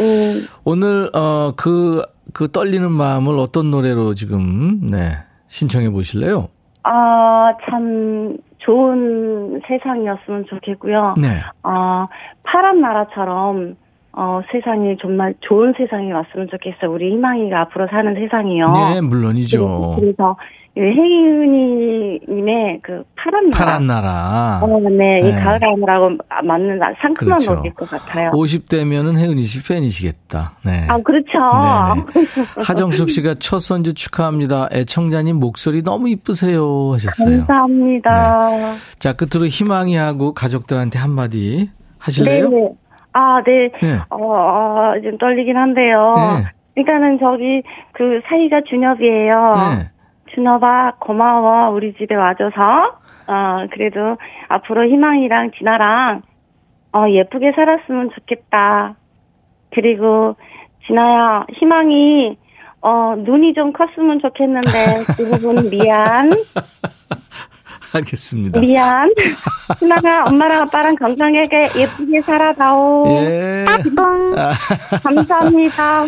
음. 0.00 0.46
오늘 0.64 1.08
어그그 1.14 2.02
그 2.32 2.50
떨리는 2.50 2.90
마음을 2.90 3.38
어떤 3.38 3.70
노래로 3.70 4.14
지금 4.14 4.80
네 4.90 5.27
신청해 5.48 5.90
보실래요? 5.90 6.48
아, 6.84 7.52
참 7.68 8.36
좋은 8.58 9.60
세상이었으면 9.66 10.46
좋겠고요. 10.46 11.14
네. 11.20 11.40
아, 11.62 12.08
파란 12.44 12.80
나라처럼 12.80 13.76
어, 14.12 14.40
세상이 14.50 14.96
정말 15.00 15.34
좋은 15.40 15.74
세상이 15.76 16.10
왔으면 16.12 16.48
좋겠어요. 16.50 16.90
우리 16.90 17.12
희망이가 17.12 17.60
앞으로 17.62 17.86
사는 17.88 18.14
세상이요. 18.14 18.72
네, 18.72 19.00
물론이죠. 19.00 19.96
그래서 20.00 20.36
혜윤이님의 20.80 22.80
그 22.82 23.02
파란 23.16 23.50
나라. 23.50 23.64
파란 23.64 23.86
나라. 23.86 24.60
어, 24.62 24.80
네, 24.80 25.20
네. 25.20 25.28
이 25.28 25.32
가을 25.32 25.58
하늘하고 25.62 26.16
맞는 26.44 26.78
상큼한 27.00 27.14
그렇죠. 27.14 27.54
노래일 27.54 27.74
것 27.74 27.88
같아요. 27.90 28.30
50대면은 28.30 29.18
혜은이 29.18 29.42
씨 29.44 29.62
팬이시겠다. 29.66 30.58
네. 30.64 30.86
아, 30.88 30.98
그렇죠. 30.98 31.38
네네. 32.14 32.26
하정숙 32.64 33.10
씨가 33.10 33.34
첫 33.40 33.58
선주 33.60 33.94
축하합니다. 33.94 34.68
애청자님 34.72 35.36
목소리 35.36 35.82
너무 35.82 36.08
이쁘세요 36.08 36.92
하셨어요. 36.92 37.38
감사합니다. 37.38 38.48
네. 38.50 38.72
자, 38.98 39.12
끝으로 39.14 39.46
희망이 39.48 39.96
하고 39.96 40.32
가족들한테 40.34 40.98
한마디 40.98 41.70
하실래요? 41.98 42.48
네. 42.48 42.68
아, 43.12 43.42
네. 43.44 43.70
네. 43.82 43.98
어, 44.10 44.16
어, 44.16 44.92
좀 45.02 45.18
떨리긴 45.18 45.56
한데요. 45.56 46.14
네. 46.16 46.44
일단은 46.76 47.18
저기 47.18 47.62
그 47.92 48.20
사이가 48.28 48.60
준엽이에요. 48.68 49.52
네. 50.28 50.34
준호봐, 50.34 50.94
고마워. 51.00 51.70
우리 51.70 51.94
집에 51.94 52.14
와줘서. 52.14 52.98
어, 53.26 53.66
그래도 53.72 54.16
앞으로 54.48 54.84
희망이랑 54.88 55.50
진아랑, 55.58 56.22
어, 56.92 57.04
예쁘게 57.08 57.52
살았으면 57.54 58.10
좋겠다. 58.14 58.94
그리고, 59.74 60.36
진아야, 60.86 61.44
희망이, 61.52 62.38
어, 62.80 63.14
눈이 63.18 63.52
좀 63.54 63.72
컸으면 63.72 64.20
좋겠는데, 64.20 65.04
그 65.16 65.30
부분 65.30 65.68
미안. 65.68 66.32
알겠습니다. 67.94 68.60
미안. 68.60 69.10
희망아, 69.80 70.24
엄마랑 70.28 70.62
아빠랑 70.62 70.96
건강하게 70.96 71.70
예쁘게 71.76 72.22
살아다오. 72.22 73.06
예. 73.08 73.64
감사합니다. 75.02 76.04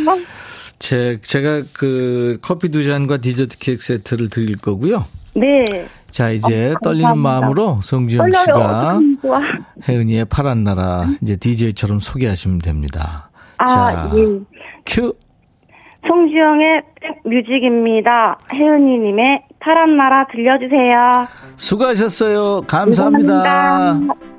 제, 0.80 1.18
제가 1.22 1.62
그 1.74 2.38
커피 2.42 2.70
두 2.70 2.82
잔과 2.82 3.18
디저트 3.18 3.58
케이크 3.58 3.82
세트를 3.82 4.30
드릴 4.30 4.56
거고요. 4.56 5.04
네. 5.34 5.64
자, 6.10 6.30
이제 6.30 6.72
어, 6.72 6.76
떨리는 6.82 7.16
마음으로 7.18 7.80
성지영 7.82 8.32
씨가 8.32 8.98
혜은이의 9.88 10.24
파란 10.24 10.64
나라 10.64 11.06
이제 11.22 11.36
DJ처럼 11.36 12.00
소개하시면 12.00 12.58
됩니다. 12.58 13.30
아, 13.58 13.66
자, 13.66 14.10
예. 14.16 14.24
큐. 14.86 15.14
송지영의 16.08 16.82
뮤직입니다. 17.26 18.38
혜은이님의 18.52 19.42
파란 19.60 19.96
나라 19.98 20.26
들려주세요. 20.32 21.28
수고하셨어요. 21.56 22.62
감사합니다. 22.62 23.42
감사합니다. 23.42 24.29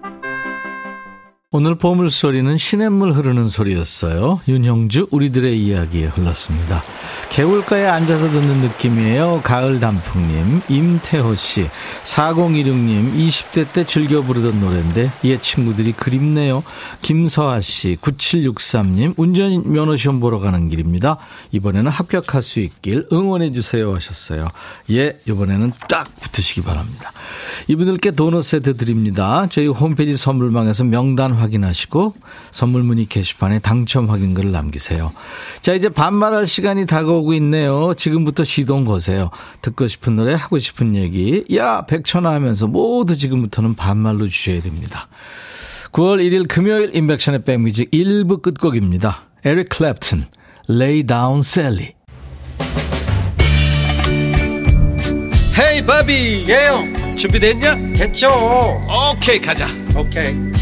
오늘 1.54 1.76
보물소리는 1.76 2.58
시냇물 2.58 3.12
흐르는 3.12 3.50
소리였어요. 3.50 4.40
윤형주 4.48 5.10
우리들의 5.12 5.62
이야기에 5.62 6.06
흘렀습니다. 6.06 6.82
개울가에 7.30 7.88
앉아서 7.88 8.30
듣는 8.30 8.60
느낌이에요. 8.60 9.42
가을 9.44 9.82
단풍님, 9.82 10.62
임태호 10.70 11.36
씨, 11.36 11.66
4016님, 12.04 13.16
20대 13.16 13.74
때 13.74 13.84
즐겨 13.84 14.22
부르던 14.22 14.62
노래인데 14.62 15.12
옛 15.26 15.42
친구들이 15.42 15.92
그립네요. 15.92 16.64
김서아 17.02 17.60
씨, 17.60 17.98
9763님, 18.00 19.14
운전면허 19.18 19.98
시험 19.98 20.22
보러 20.22 20.40
가는 20.40 20.70
길입니다. 20.70 21.18
이번에는 21.52 21.92
합격할 21.92 22.44
수 22.44 22.62
있길 22.62 23.08
응원해 23.12 23.52
주세요 23.52 23.94
하셨어요. 23.94 24.46
예, 24.92 25.20
이번에는 25.28 25.74
딱 25.90 26.08
붙으시기 26.22 26.62
바랍니다. 26.62 27.12
이분들께 27.68 28.12
도넛 28.12 28.44
세트 28.44 28.78
드립니다. 28.78 29.48
저희 29.50 29.68
홈페이지 29.68 30.16
선물방에서 30.16 30.86
명단 30.86 31.41
확인하시고 31.42 32.16
선물 32.52 32.84
문의 32.84 33.06
게시판에 33.06 33.60
당첨 33.60 34.10
확인글을 34.10 34.52
남기세요. 34.52 35.12
자, 35.62 35.74
이제 35.74 35.90
반말할 35.90 36.48
시간이 36.48 36.86
다가오고 36.86 37.34
있네요. 37.36 37.94
지금부터 37.96 38.44
시동 38.44 38.86
거세요. 38.86 39.30
듣고 39.62 39.88
싶은 39.88 40.16
노래, 40.16 40.34
하고 40.34 40.60
싶은 40.60 40.96
얘기. 40.96 41.46
야, 41.56 41.86
백천아 41.86 42.32
하면서 42.32 42.68
모두 42.68 43.18
지금부터는 43.18 43.76
반말로 43.76 44.28
주셔야 44.28 44.62
됩니다. 44.62 45.08
9월 45.92 46.22
1일 46.22 46.48
금요일 46.48 46.96
인백션의 46.96 47.44
백뮤직 47.44 47.92
1부 47.92 48.42
끝곡입니다. 48.42 49.24
에릭 49.44 49.70
클랩튼, 49.70 50.26
Lay 50.70 51.04
Down 51.04 51.40
Sally. 51.40 51.94
헤이 55.60 55.86
바비 55.86 56.46
예영 56.48 57.16
준비됐냐? 57.16 57.94
됐죠 57.96 58.30
오케이 59.14 59.40
가자 59.40 59.68
오케이 59.96 60.36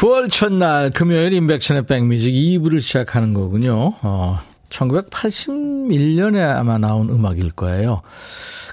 9월 0.00 0.30
첫날 0.30 0.88
금요일 0.88 1.34
임백천의 1.34 1.84
백뮤직 1.84 2.32
2부를 2.32 2.80
시작하는 2.80 3.34
거군요. 3.34 3.92
어, 4.00 4.40
1981년에 4.70 6.40
아마 6.56 6.78
나온 6.78 7.10
음악일 7.10 7.50
거예요. 7.50 8.00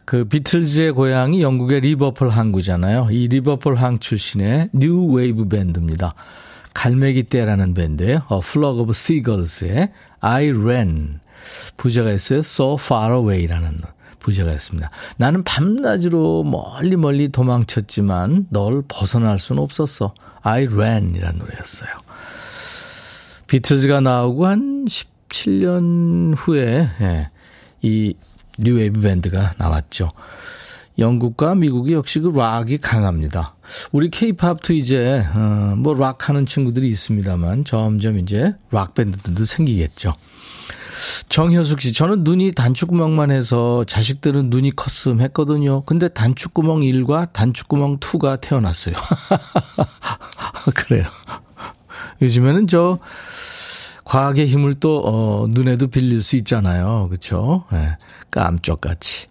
그 0.05 0.23
비틀즈의 0.23 0.93
고향이 0.93 1.41
영국의 1.41 1.81
리버풀 1.81 2.29
항구잖아요. 2.29 3.09
이 3.11 3.27
리버풀 3.27 3.75
항 3.75 3.99
출신의 3.99 4.69
new 4.73 5.05
wave 5.07 5.49
밴드입니다. 5.49 6.13
갈매기 6.73 7.23
떼라는 7.23 7.73
밴드예요. 7.73 8.21
어, 8.29 8.39
Flock 8.41 8.79
of 8.83 8.91
Seagulls의 8.91 9.91
I 10.21 10.51
Ran. 10.51 11.19
부제가 11.75 12.13
있어요. 12.13 12.39
So 12.39 12.77
Far 12.79 13.13
Away라는 13.13 13.81
부제가 14.19 14.51
있습니다. 14.51 14.89
나는 15.17 15.43
밤낮으로 15.43 16.43
멀리 16.43 16.95
멀리 16.95 17.29
도망쳤지만 17.29 18.47
널 18.49 18.83
벗어날 18.87 19.39
수는 19.39 19.61
없었어. 19.61 20.13
I 20.41 20.65
Ran이라는 20.67 21.39
노래였어요. 21.39 21.89
비틀즈가 23.47 24.01
나오고 24.01 24.45
한 24.45 24.85
17년 24.85 26.33
후에 26.37 26.89
예, 27.01 27.29
이 27.81 28.13
뉴웨이브 28.59 28.99
밴드가 29.01 29.53
나왔죠. 29.57 30.11
영국과 30.99 31.53
미국이 31.53 31.93
역시 31.93 32.19
그 32.19 32.29
락이 32.35 32.79
강합니다. 32.79 33.55
우리 33.91 34.09
케이팝도 34.09 34.73
이제 34.73 35.23
어, 35.33 35.75
뭐 35.77 35.93
락 35.93 36.27
하는 36.27 36.45
친구들이 36.45 36.89
있습니다만 36.89 37.65
점점 37.65 38.17
이제 38.17 38.55
락 38.71 38.95
밴드들도 38.95 39.45
생기겠죠. 39.45 40.15
정효숙 41.29 41.81
씨, 41.81 41.93
저는 41.93 42.23
눈이 42.23 42.53
단추구멍만 42.53 43.31
해서 43.31 43.83
자식들은 43.85 44.49
눈이 44.49 44.75
컸음 44.75 45.21
했거든요. 45.21 45.81
근데 45.83 46.07
단추구멍 46.07 46.81
1과 46.81 47.31
단추구멍 47.33 47.99
2가 47.99 48.39
태어났어요. 48.41 48.95
그래요. 50.75 51.05
요즘에는 52.21 52.67
저 52.67 52.99
과학의 54.05 54.47
힘을 54.47 54.75
또 54.75 55.01
어, 55.05 55.47
눈에도 55.49 55.87
빌릴 55.87 56.21
수 56.21 56.35
있잖아요. 56.37 57.07
그렇죠? 57.09 57.65
네. 57.71 57.97
깜짝같이. 58.31 59.27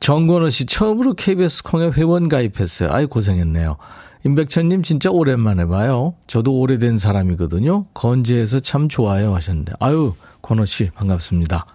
정건호 0.00 0.50
씨 0.50 0.66
처음으로 0.66 1.14
KBS 1.14 1.62
콩에 1.62 1.90
회원 1.90 2.28
가입했어요. 2.28 2.90
아이 2.92 3.06
고생했네요. 3.06 3.76
임백천님 4.24 4.82
진짜 4.82 5.10
오랜만에 5.10 5.66
봐요. 5.66 6.14
저도 6.26 6.52
오래된 6.58 6.98
사람이거든요. 6.98 7.86
건재해서 7.94 8.60
참 8.60 8.88
좋아요 8.88 9.34
하셨는데. 9.34 9.72
아유 9.80 10.14
건호 10.42 10.64
씨 10.64 10.90
반갑습니다. 10.90 11.66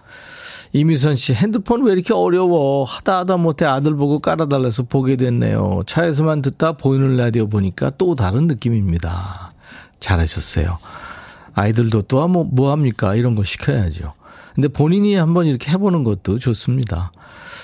이미선 0.72 1.16
씨 1.16 1.32
핸드폰 1.32 1.82
왜 1.84 1.92
이렇게 1.92 2.12
어려워 2.12 2.84
하다 2.84 3.18
하다 3.18 3.36
못해 3.38 3.64
아들 3.64 3.94
보고 3.96 4.18
깔아달래서 4.18 4.84
보게 4.84 5.16
됐네요. 5.16 5.82
차에서만 5.86 6.42
듣다 6.42 6.72
보이는 6.72 7.16
라디오 7.16 7.48
보니까 7.48 7.90
또 7.96 8.14
다른 8.14 8.46
느낌입니다. 8.46 9.54
잘하셨어요. 9.98 10.78
아이들도 11.54 12.02
또 12.02 12.28
뭐, 12.28 12.44
뭐 12.44 12.70
합니까? 12.70 13.14
이런 13.14 13.34
거 13.34 13.42
시켜야죠. 13.42 14.14
근데 14.54 14.68
본인이 14.68 15.14
한번 15.16 15.46
이렇게 15.46 15.70
해보는 15.72 16.04
것도 16.04 16.38
좋습니다. 16.38 17.12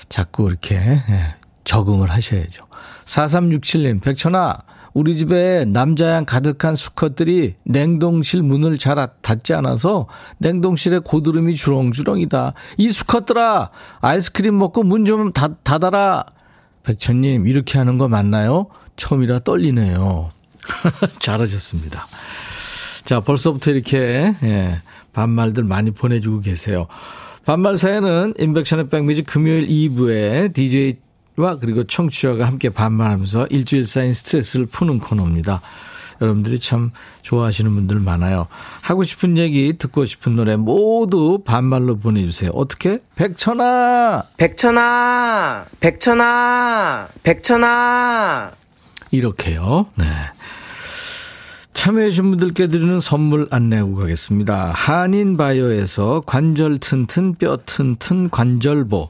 자꾸 0.09 0.47
이렇게 0.47 0.75
예, 0.75 1.35
적응을 1.63 2.09
하셔야죠. 2.09 2.65
4367님, 3.05 4.01
백천아, 4.01 4.57
우리 4.95 5.17
집에 5.17 5.65
남자양 5.65 6.23
가득한 6.25 6.75
수컷들이 6.77 7.55
냉동실 7.65 8.41
문을 8.41 8.77
잘 8.77 8.95
닫지 9.21 9.53
않아서 9.53 10.07
냉동실에 10.37 10.99
고드름이 10.99 11.55
주렁주렁이다. 11.57 12.53
이 12.77 12.89
수컷들아, 12.89 13.71
아이스크림 13.99 14.57
먹고 14.57 14.83
문 14.83 15.03
좀 15.05 15.33
닫아라. 15.33 16.25
백천님, 16.83 17.45
이렇게 17.45 17.77
하는 17.77 17.97
거 17.97 18.07
맞나요? 18.07 18.67
처음이라 18.95 19.39
떨리네요. 19.39 20.29
잘하셨습니다. 21.19 22.07
자, 23.03 23.19
벌써부터 23.19 23.71
이렇게, 23.71 24.33
예, 24.43 24.81
반말들 25.11 25.65
많이 25.65 25.91
보내주고 25.91 26.39
계세요. 26.39 26.87
반말 27.45 27.75
사연은 27.75 28.33
인백션의 28.39 28.87
백뮤직 28.87 29.27
금요일 29.27 29.67
2부에 29.67 30.53
DJ 30.53 30.99
와 31.37 31.57
그리고 31.57 31.83
청취자가 31.83 32.45
함께 32.45 32.69
반말하면서 32.69 33.47
일주일 33.47 33.87
쌓인 33.87 34.13
스트레스를 34.13 34.65
푸는 34.67 34.99
코너입니다. 34.99 35.61
여러분들이 36.21 36.59
참 36.59 36.91
좋아하시는 37.23 37.73
분들 37.73 37.99
많아요. 37.99 38.47
하고 38.81 39.03
싶은 39.03 39.37
얘기, 39.37 39.77
듣고 39.77 40.05
싶은 40.05 40.35
노래 40.35 40.55
모두 40.55 41.41
반말로 41.43 41.97
보내주세요. 41.97 42.51
어떻게? 42.51 42.99
백천아! 43.15 44.23
백천아! 44.37 45.65
백천아! 45.79 47.07
백천아! 47.23 48.51
이렇게요. 49.11 49.87
네. 49.95 50.05
참여해주신 51.73 52.29
분들께 52.31 52.67
드리는 52.67 52.99
선물 52.99 53.47
안내하고 53.51 53.95
가겠습니다. 53.95 54.71
한인바이오에서 54.73 56.23
관절 56.25 56.79
튼튼 56.79 57.35
뼈 57.35 57.57
튼튼 57.65 58.29
관절보 58.29 59.09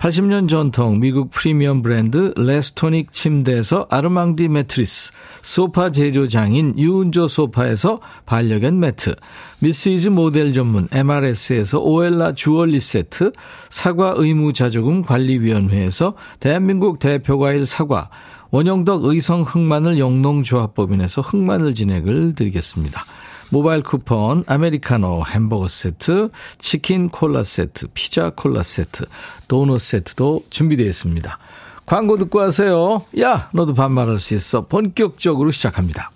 80년 0.00 0.48
전통 0.48 0.98
미국 0.98 1.30
프리미엄 1.30 1.82
브랜드 1.82 2.32
레스토닉 2.34 3.12
침대에서 3.12 3.86
아르망디 3.90 4.48
매트리스, 4.48 5.12
소파 5.42 5.90
제조장인 5.90 6.78
유운조 6.78 7.28
소파에서 7.28 8.00
반려견 8.24 8.80
매트, 8.80 9.14
미시즈 9.60 10.08
모델 10.08 10.54
전문 10.54 10.88
MRS에서 10.90 11.80
오엘라 11.80 12.32
주얼리 12.32 12.80
세트, 12.80 13.32
사과 13.68 14.14
의무자조금 14.16 15.02
관리위원회에서 15.02 16.14
대한민국 16.40 16.98
대표 16.98 17.38
과일 17.38 17.66
사과, 17.66 18.08
원영덕 18.52 19.04
의성 19.04 19.42
흑마늘 19.42 19.98
영농조합법인에서 19.98 21.20
흑마늘 21.20 21.74
진행을 21.74 22.34
드리겠습니다. 22.34 23.04
모바일 23.50 23.82
쿠폰, 23.82 24.44
아메리카노 24.46 25.24
햄버거 25.26 25.68
세트, 25.68 26.30
치킨 26.58 27.08
콜라 27.08 27.42
세트, 27.44 27.88
피자 27.94 28.30
콜라 28.30 28.62
세트, 28.62 29.06
도넛 29.48 29.80
세트도 29.80 30.44
준비되어 30.50 30.86
있습니다. 30.86 31.38
광고 31.84 32.16
듣고 32.16 32.40
하세요. 32.40 33.02
야, 33.20 33.48
너도 33.52 33.74
반말할 33.74 34.20
수 34.20 34.34
있어. 34.34 34.66
본격적으로 34.66 35.50
시작합니다. 35.50 36.12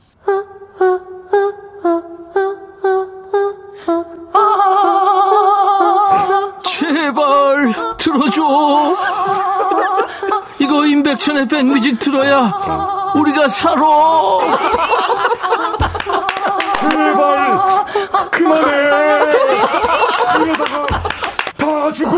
제발 6.64 7.74
들어줘. 7.98 8.96
이거 10.60 10.86
임백천의 10.86 11.48
백뮤직 11.48 11.98
들어야 11.98 13.12
우리가 13.16 13.48
살아. 13.48 13.82
제발 16.90 17.84
그만해 18.30 18.70
이러다가 20.40 20.86
다 21.56 21.92
죽어 21.92 22.16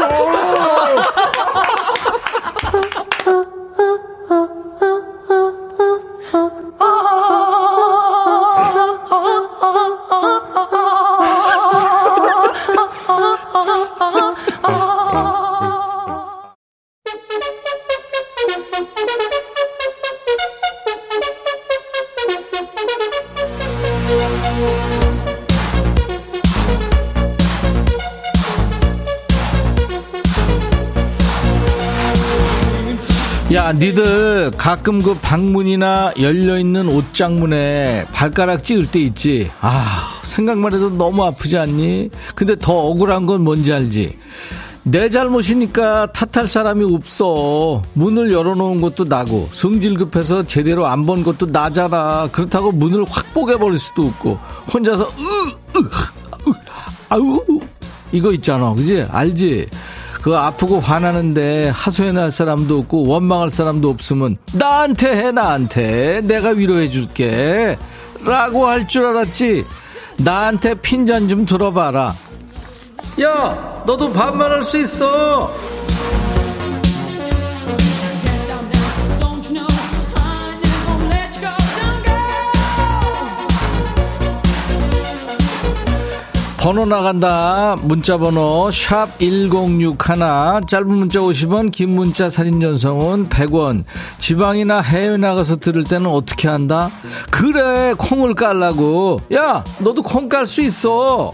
야, 33.67 33.73
니들 33.73 34.53
가끔 34.57 35.03
그 35.03 35.15
방문이나 35.15 36.13
열려있는 36.21 36.87
옷장문에 36.87 38.05
발가락 38.13 38.63
찍을 38.63 38.89
때 38.93 39.01
있지? 39.01 39.51
아, 39.61 40.21
생각만 40.23 40.73
해도 40.73 40.89
너무 40.89 41.25
아프지 41.25 41.59
않니? 41.59 42.11
근데 42.37 42.55
더 42.57 42.73
억울한 42.73 43.27
건 43.27 43.43
뭔지 43.43 43.73
알지? 43.73 44.17
내 44.85 45.09
잘못이니까 45.09 46.13
탓할 46.13 46.47
사람이 46.47 46.85
없어. 46.95 47.83
문을 47.95 48.33
열어놓은 48.33 48.81
것도 48.81 49.03
나고, 49.07 49.49
성질 49.51 49.95
급해서 49.95 50.47
제대로 50.47 50.87
안 50.87 51.05
본 51.05 51.25
것도 51.25 51.47
나잖아. 51.47 52.29
그렇다고 52.31 52.71
문을 52.71 53.05
확 53.09 53.35
뽀개버릴 53.35 53.81
수도 53.81 54.03
없고, 54.07 54.39
혼자서, 54.73 55.03
으, 55.09 55.79
으, 55.79 55.81
으, 55.81 56.53
아우, 57.09 57.43
이거 58.13 58.31
있잖아. 58.31 58.73
그지? 58.75 59.05
알지? 59.11 59.67
그 60.27 60.37
아프고 60.37 60.81
화나는데 60.81 61.69
하소연할 61.69 62.33
사람도 62.33 62.81
없고 62.81 63.07
원망할 63.07 63.53
사람도 63.53 63.89
없으면 63.89 64.39
나한테 64.55 65.09
해 65.17 65.31
나한테. 65.31 66.21
내가 66.25 66.49
위로해 66.49 66.91
줄게. 66.91 67.79
라고 68.25 68.67
할 68.67 68.89
줄 68.89 69.07
알았지? 69.07 69.65
나한테 70.19 70.75
핀잔 70.75 71.29
좀 71.29 71.47
들어봐라. 71.47 72.13
야 73.23 73.83
너도 73.87 74.13
반말할 74.13 74.65
수 74.65 74.79
있어 74.79 75.55
번호 86.67 86.85
나간다. 86.85 87.77
문자 87.81 88.19
번호 88.19 88.73
샵 88.73 89.21
1061. 89.21 90.67
짧은 90.67 90.89
문자 90.89 91.21
50원, 91.21 91.71
긴 91.71 91.91
문자 91.91 92.29
사진 92.29 92.61
전송은 92.61 93.29
100원. 93.29 93.85
지방이나 94.19 94.81
해외 94.81 95.17
나가서 95.17 95.59
들을 95.59 95.85
때는 95.85 96.11
어떻게 96.11 96.49
한다? 96.49 96.91
그래, 97.31 97.95
콩을 97.97 98.35
깔라고. 98.35 99.21
야, 99.33 99.63
너도 99.79 100.03
콩 100.03 100.29
깔 100.29 100.49
수 100.49 100.61
있어. 100.61 101.31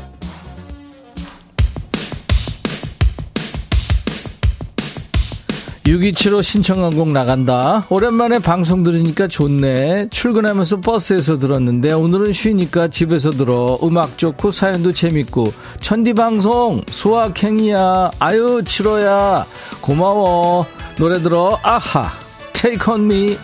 6275 5.92 6.40
신청한 6.40 6.96
곡 6.96 7.10
나간다. 7.10 7.84
오랜만에 7.90 8.38
방송 8.38 8.82
들으니까 8.82 9.28
좋네. 9.28 10.08
출근하면서 10.08 10.80
버스에서 10.80 11.38
들었는데 11.38 11.92
오늘은 11.92 12.32
쉬니까 12.32 12.88
집에서 12.88 13.30
들어. 13.30 13.78
음악 13.82 14.16
좋고 14.16 14.52
사연도 14.52 14.94
재밌고. 14.94 15.44
천디 15.82 16.14
방송 16.14 16.80
수학행이야. 16.88 18.12
아유 18.20 18.62
7호야. 18.64 19.44
고마워. 19.82 20.64
노래 20.96 21.18
들어. 21.18 21.58
아하. 21.62 22.08
Take 22.54 22.90
on 22.90 23.04
me. 23.04 23.36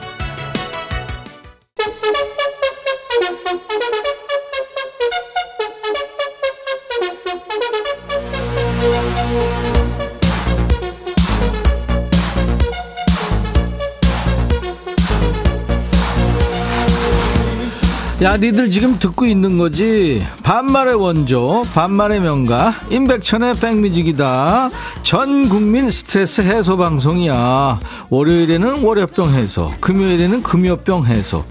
야, 18.20 18.36
니들 18.36 18.68
지금 18.72 18.98
듣고 18.98 19.26
있는 19.26 19.58
거지? 19.58 20.26
반말의 20.42 20.96
원조, 20.96 21.62
반말의 21.72 22.18
명가, 22.18 22.74
임백천의 22.90 23.54
백뮤직이다. 23.54 24.70
전 25.04 25.48
국민 25.48 25.88
스트레스 25.88 26.40
해소 26.40 26.76
방송이야. 26.76 27.78
월요일에는 28.10 28.82
월요병 28.82 29.34
해소, 29.34 29.72
금요일에는 29.80 30.42
금요병 30.42 31.06
해소. 31.06 31.44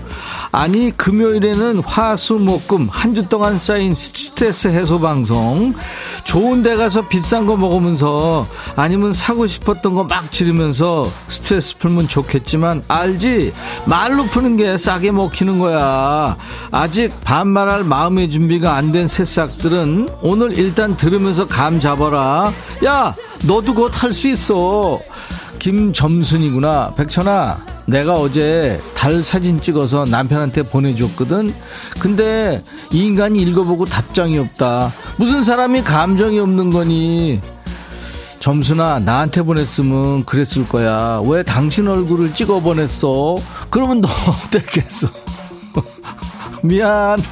아니, 0.51 0.91
금요일에는 0.97 1.79
화 1.85 2.15
수 2.17 2.33
목 2.35 2.67
금 2.67 2.89
한 2.91 3.13
주 3.15 3.29
동안 3.29 3.59
쌓인 3.59 3.95
스트레스 3.95 4.67
해소 4.67 4.99
방송. 4.99 5.73
좋은 6.25 6.63
데 6.63 6.75
가서 6.75 7.07
비싼 7.07 7.45
거 7.45 7.55
먹으면서 7.55 8.45
아니면 8.75 9.13
사고 9.13 9.47
싶었던 9.47 9.93
거 9.93 10.03
막 10.03 10.31
지르면서 10.33 11.05
스트레스 11.29 11.77
풀면 11.77 12.09
좋겠지만 12.09 12.83
알지? 12.89 13.53
말로 13.85 14.25
푸는 14.25 14.57
게 14.57 14.77
싸게 14.77 15.11
먹히는 15.11 15.59
거야. 15.59 16.35
아직 16.71 17.11
반말할 17.23 17.83
마음의 17.83 18.29
준비가 18.29 18.75
안 18.75 18.91
된 18.91 19.07
새싹들은 19.07 20.09
오늘 20.21 20.57
일단 20.57 20.95
들으면서 20.97 21.47
감 21.47 21.79
잡아라. 21.79 22.51
야, 22.85 23.13
너도 23.45 23.73
곧할수 23.73 24.29
있어. 24.29 24.99
김점순이구나. 25.59 26.93
백천아, 26.95 27.57
내가 27.85 28.13
어제 28.13 28.79
달 28.95 29.23
사진 29.23 29.59
찍어서 29.59 30.05
남편한테 30.05 30.63
보내줬거든. 30.63 31.53
근데 31.99 32.63
이 32.91 33.05
인간이 33.05 33.41
읽어보고 33.41 33.85
답장이 33.85 34.37
없다. 34.37 34.93
무슨 35.17 35.43
사람이 35.43 35.83
감정이 35.83 36.39
없는 36.39 36.69
거니? 36.71 37.41
점순아, 38.39 38.99
나한테 38.99 39.41
보냈으면 39.41 40.23
그랬을 40.25 40.67
거야. 40.69 41.21
왜 41.25 41.43
당신 41.43 41.87
얼굴을 41.87 42.33
찍어 42.33 42.59
보냈어? 42.61 43.35
그러면 43.69 43.99
너 44.01 44.07
어땠겠어? 44.47 45.09
미안. 46.63 47.17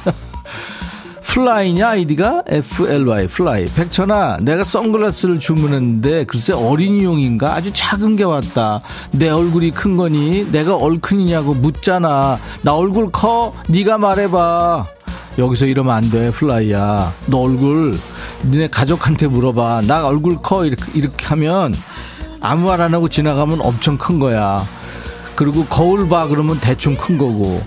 플라이냐 1.22 1.88
아이디가? 1.90 2.44
FLY 2.46 3.26
플라이. 3.26 3.66
백천아 3.66 4.38
내가 4.40 4.64
선글라스를 4.64 5.38
주문했는데 5.38 6.24
글쎄 6.24 6.54
어린이용인가? 6.54 7.52
아주 7.54 7.70
작은 7.74 8.16
게 8.16 8.24
왔다. 8.24 8.80
내 9.10 9.28
얼굴이 9.28 9.72
큰 9.72 9.98
거니? 9.98 10.50
내가 10.50 10.76
얼큰이냐고 10.76 11.52
묻잖아. 11.52 12.38
나 12.62 12.74
얼굴 12.74 13.10
커? 13.12 13.52
네가 13.68 13.98
말해봐. 13.98 14.86
여기서 15.36 15.66
이러면 15.66 15.94
안 15.94 16.10
돼 16.10 16.30
플라이야. 16.30 17.12
너 17.26 17.38
얼굴 17.40 17.94
니네 18.46 18.68
가족한테 18.68 19.26
물어봐. 19.26 19.82
나 19.86 20.06
얼굴 20.06 20.40
커? 20.40 20.64
이렇게, 20.64 20.84
이렇게 20.94 21.26
하면 21.26 21.74
아무 22.40 22.66
말 22.68 22.80
안 22.80 22.94
하고 22.94 23.08
지나가면 23.10 23.60
엄청 23.62 23.98
큰 23.98 24.18
거야. 24.18 24.58
그리고 25.34 25.66
거울 25.66 26.08
봐. 26.08 26.26
그러면 26.28 26.58
대충 26.62 26.96
큰 26.96 27.18
거고 27.18 27.60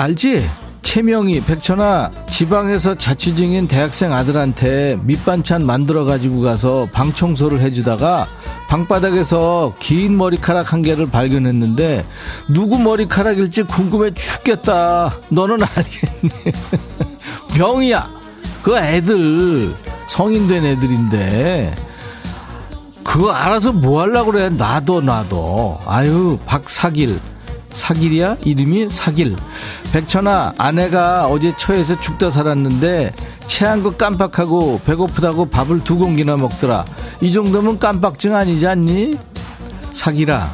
알지? 0.00 0.48
최명희, 0.80 1.44
백천아, 1.44 2.10
지방에서 2.26 2.94
자취 2.94 3.36
중인 3.36 3.68
대학생 3.68 4.14
아들한테 4.14 4.98
밑반찬 5.02 5.66
만들어 5.66 6.04
가지고 6.04 6.40
가서 6.40 6.88
방 6.90 7.12
청소를 7.12 7.60
해주다가 7.60 8.26
방바닥에서 8.70 9.74
긴 9.78 10.16
머리카락 10.16 10.72
한 10.72 10.80
개를 10.80 11.10
발견했는데 11.10 12.06
누구 12.48 12.78
머리카락일지 12.78 13.64
궁금해 13.64 14.14
죽겠다. 14.14 15.12
너는 15.28 15.58
알겠니? 15.62 16.52
병이야. 17.54 18.08
그 18.62 18.78
애들 18.78 19.74
성인 20.08 20.48
된 20.48 20.64
애들인데 20.64 21.74
그거 23.04 23.32
알아서 23.32 23.72
뭐 23.72 24.00
하려고 24.00 24.32
그래? 24.32 24.48
놔둬 24.48 25.02
놔둬. 25.02 25.80
아유 25.84 26.38
박사길 26.46 27.20
사길이야? 27.72 28.36
이름이 28.44 28.90
사길. 28.90 29.36
백천아, 29.92 30.52
아내가 30.58 31.26
어제 31.26 31.52
처에서 31.56 31.98
죽다 32.00 32.30
살았는데 32.30 33.12
체한 33.46 33.82
거 33.82 33.90
깜빡하고 33.90 34.80
배고프다고 34.84 35.46
밥을 35.50 35.82
두 35.84 35.96
공기나 35.96 36.36
먹더라. 36.36 36.84
이 37.20 37.32
정도면 37.32 37.78
깜빡증 37.78 38.34
아니지 38.34 38.66
않니? 38.66 39.18
사기라. 39.92 40.52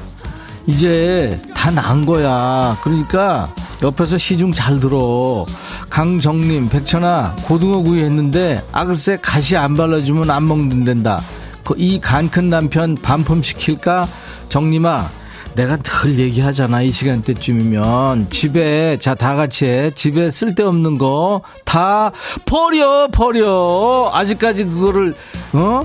이제 0.67 1.39
다 1.55 1.71
난 1.71 2.07
거야. 2.07 2.77
그러니까 2.83 3.49
옆에서 3.83 4.17
시중 4.19 4.53
잘 4.53 4.81
들어. 4.81 5.45
강정님, 5.91 6.69
백천아, 6.69 7.37
고등어 7.45 7.83
구이 7.83 8.01
했는데, 8.03 8.63
아, 8.73 8.85
글쎄, 8.85 9.19
가시 9.21 9.57
안 9.57 9.75
발라주면 9.75 10.31
안 10.31 10.47
먹는단다. 10.49 11.21
그이간 11.65 12.31
큰 12.31 12.49
남편 12.49 12.95
반품 12.95 13.43
시킬까? 13.43 14.07
정님아, 14.49 15.09
내가 15.57 15.77
늘 15.79 16.19
얘기하잖아. 16.19 16.83
이 16.83 16.91
시간대쯤이면. 16.91 18.29
집에, 18.31 18.99
자, 18.99 19.15
다 19.15 19.35
같이 19.35 19.65
해. 19.65 19.91
집에 19.91 20.31
쓸데없는 20.31 20.99
거 20.99 21.43
다 21.65 22.13
버려, 22.47 23.09
버려. 23.09 24.11
아직까지 24.13 24.65
그거를, 24.65 25.15
어? 25.53 25.81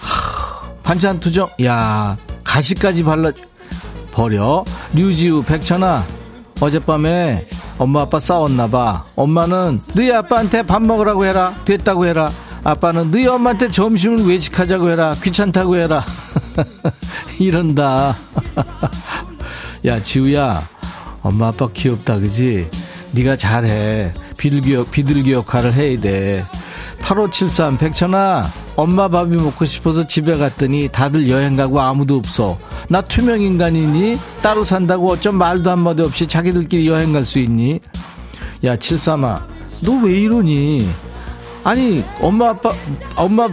하, 0.00 0.70
반찬 0.82 1.20
투정. 1.20 1.48
야, 1.64 2.16
가시까지 2.44 3.02
발라, 3.04 3.30
버려. 4.12 4.64
류지우, 4.94 5.42
백천아. 5.42 6.04
어젯밤에 6.60 7.46
엄마 7.78 8.00
아빠 8.02 8.18
싸웠나봐. 8.18 9.04
엄마는 9.14 9.80
너희 9.94 10.10
아빠한테 10.12 10.62
밥 10.62 10.82
먹으라고 10.82 11.24
해라. 11.24 11.54
됐다고 11.64 12.06
해라. 12.06 12.28
아빠는 12.68 13.10
너희 13.10 13.26
엄마한테 13.26 13.70
점심을 13.70 14.26
외식하자고 14.28 14.90
해라. 14.90 15.14
귀찮다고 15.22 15.76
해라. 15.76 16.04
이런다. 17.40 18.14
야, 19.86 20.02
지우야. 20.02 20.68
엄마 21.22 21.48
아빠 21.48 21.66
귀엽다. 21.72 22.18
그지? 22.18 22.68
네가 23.12 23.36
잘해. 23.36 24.12
비둘기, 24.36 24.84
비둘기 24.90 25.32
역할을 25.32 25.72
해야 25.72 25.98
돼. 25.98 26.44
8573 27.00 27.78
백천아 27.78 28.44
엄마 28.76 29.08
밥이 29.08 29.36
먹고 29.36 29.64
싶어서 29.64 30.06
집에 30.06 30.34
갔더니 30.36 30.88
다들 30.92 31.30
여행 31.30 31.56
가고 31.56 31.80
아무도 31.80 32.16
없어 32.16 32.58
나 32.88 33.00
투명 33.00 33.40
인간이니 33.40 34.16
따로 34.42 34.64
산다고 34.64 35.12
어쩜 35.12 35.36
말도 35.36 35.70
한마디 35.70 36.02
없이 36.02 36.26
자기들끼리 36.26 36.88
여행 36.88 37.12
갈 37.12 37.24
수 37.24 37.38
있니 37.38 37.80
야 38.64 38.76
칠삼아 38.76 39.40
너 39.84 39.92
왜 40.02 40.20
이러니 40.20 40.88
아니 41.64 42.04
엄마 42.20 42.50
아빠 42.50 42.70
엄마 43.16 43.48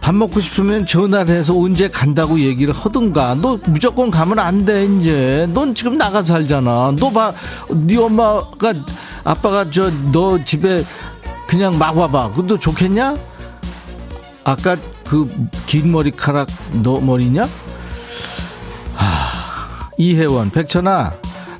밥 0.00 0.14
먹고 0.14 0.40
싶으면 0.40 0.86
전화를 0.86 1.34
해서 1.36 1.54
언제 1.56 1.88
간다고 1.88 2.40
얘기를 2.40 2.72
하든가. 2.74 3.36
너 3.40 3.58
무조건 3.66 4.10
가면 4.10 4.38
안 4.38 4.64
돼 4.64 4.86
이제. 4.86 5.46
넌 5.52 5.74
지금 5.74 5.96
나가 5.98 6.22
살잖아. 6.22 6.94
너 6.98 7.10
봐 7.10 7.32
네 7.70 7.96
엄마가 7.96 8.72
아빠가 9.24 9.70
저 9.70 9.90
너 10.12 10.42
집에 10.44 10.82
그냥 11.48 11.78
막 11.78 11.96
와봐. 11.96 12.30
그것도 12.30 12.58
좋겠냐? 12.58 13.16
아까 14.44 14.76
그 15.04 15.28
긴 15.66 15.92
머리카락 15.92 16.48
너 16.82 16.98
머리냐? 17.00 17.42
하, 18.94 19.90
이혜원 19.98 20.50
백천아 20.50 21.12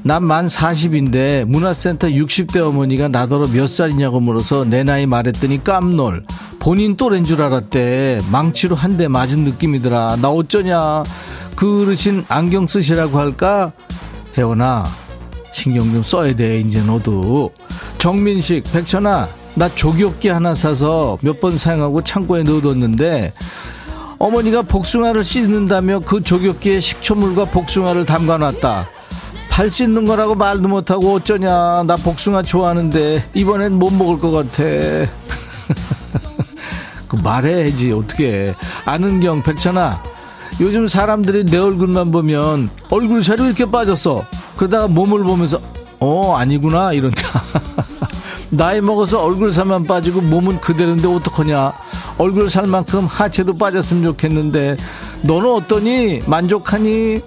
난 0.02 0.22
만 0.24 0.46
40인데 0.46 1.44
문화센터 1.44 2.08
60대 2.08 2.58
어머니가 2.66 3.08
나더러 3.08 3.46
몇 3.52 3.68
살이냐고 3.68 4.20
물어서 4.20 4.64
내 4.64 4.82
나이 4.82 5.06
말했더니 5.06 5.62
깜놀 5.62 6.24
본인 6.58 6.96
또래인 6.96 7.24
줄 7.24 7.40
알았대. 7.42 8.20
망치로 8.30 8.76
한 8.76 8.96
대 8.96 9.08
맞은 9.08 9.44
느낌이더라. 9.44 10.16
나 10.20 10.30
어쩌냐. 10.30 11.02
그 11.56 11.82
어르신 11.82 12.24
안경 12.28 12.66
쓰시라고 12.66 13.18
할까? 13.18 13.72
혜원아, 14.36 14.84
신경 15.52 15.82
좀 15.92 16.02
써야 16.02 16.34
돼, 16.34 16.60
이제 16.60 16.82
너도. 16.82 17.52
정민식, 17.98 18.64
백천아, 18.72 19.28
나 19.54 19.68
조기업기 19.74 20.28
하나 20.28 20.54
사서 20.54 21.18
몇 21.22 21.40
번 21.40 21.56
사용하고 21.58 22.02
창고에 22.02 22.42
넣어뒀는데 22.42 23.32
어머니가 24.18 24.62
복숭아를 24.62 25.24
씻는다며 25.24 26.00
그 26.00 26.22
조격기에 26.22 26.80
식초물과 26.80 27.46
복숭아를 27.46 28.04
담가놨다. 28.06 28.86
팔 29.50 29.70
씻는 29.70 30.06
거라고 30.06 30.34
말도 30.34 30.68
못하고 30.68 31.14
어쩌냐. 31.14 31.82
나 31.86 31.96
복숭아 31.96 32.42
좋아하는데 32.42 33.30
이번엔 33.34 33.74
못 33.74 33.92
먹을 33.92 34.18
것 34.18 34.30
같아. 34.30 34.62
그 37.10 37.16
말해야지 37.16 37.90
어떻게 37.92 38.54
아는경 38.84 39.42
백천아 39.42 39.96
요즘 40.60 40.86
사람들이 40.86 41.44
내 41.44 41.58
얼굴만 41.58 42.12
보면 42.12 42.70
얼굴 42.88 43.24
살이 43.24 43.42
이렇게 43.44 43.68
빠졌어 43.68 44.24
그러다가 44.56 44.86
몸을 44.86 45.24
보면서 45.24 45.60
어 45.98 46.36
아니구나 46.36 46.92
이런다 46.92 47.42
나이 48.50 48.80
먹어서 48.80 49.24
얼굴 49.24 49.52
살만 49.52 49.86
빠지고 49.86 50.20
몸은 50.20 50.60
그대로인데 50.60 51.08
어떡하냐 51.08 51.72
얼굴 52.16 52.48
살만큼 52.48 53.06
하체도 53.06 53.54
빠졌으면 53.54 54.04
좋겠는데 54.04 54.76
너는 55.22 55.50
어떠니? 55.50 56.22
만족하니? 56.26 57.22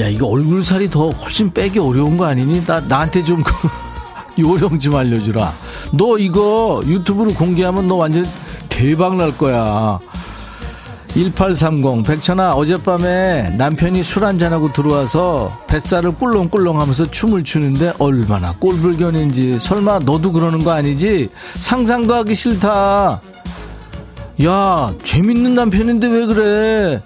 야 0.00 0.08
이거 0.08 0.26
얼굴 0.26 0.64
살이 0.64 0.88
더 0.90 1.10
훨씬 1.10 1.52
빼기 1.52 1.78
어려운 1.78 2.16
거 2.16 2.24
아니니? 2.24 2.64
나 2.64 2.80
나한테 2.80 3.22
좀그 3.22 3.52
요령 4.40 4.80
좀 4.80 4.96
알려주라. 4.96 5.52
너 5.92 6.18
이거 6.18 6.80
유튜브로 6.86 7.34
공개하면 7.34 7.86
너 7.86 7.96
완전 7.96 8.24
대박 8.70 9.16
날 9.16 9.36
거야. 9.36 9.98
1830 11.14 12.06
백천아 12.06 12.54
어젯밤에 12.54 13.50
남편이 13.58 14.02
술 14.04 14.24
한잔하고 14.24 14.72
들어와서 14.72 15.50
뱃살을 15.66 16.12
꿀렁꿀렁 16.14 16.80
하면서 16.80 17.04
춤을 17.04 17.42
추는데 17.42 17.94
얼마나 17.98 18.52
꼴불견인지 18.52 19.58
설마 19.58 20.00
너도 20.00 20.30
그러는 20.30 20.60
거 20.60 20.70
아니지? 20.70 21.28
상상도 21.54 22.14
하기 22.14 22.36
싫다 22.36 23.20
야 24.44 24.94
재밌는 25.02 25.56
남편인데 25.56 26.06
왜 26.06 26.26
그래 26.26 27.02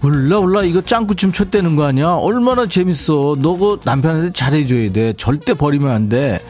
몰라 0.00 0.40
몰라 0.40 0.62
이거 0.64 0.80
짱구춤 0.80 1.32
췄다는 1.32 1.76
거 1.76 1.84
아니야 1.84 2.08
얼마나 2.08 2.66
재밌어 2.66 3.36
너그 3.38 3.80
남편한테 3.84 4.32
잘해줘야 4.32 4.92
돼 4.92 5.12
절대 5.16 5.52
버리면 5.54 5.90
안 5.90 6.08
돼 6.08 6.40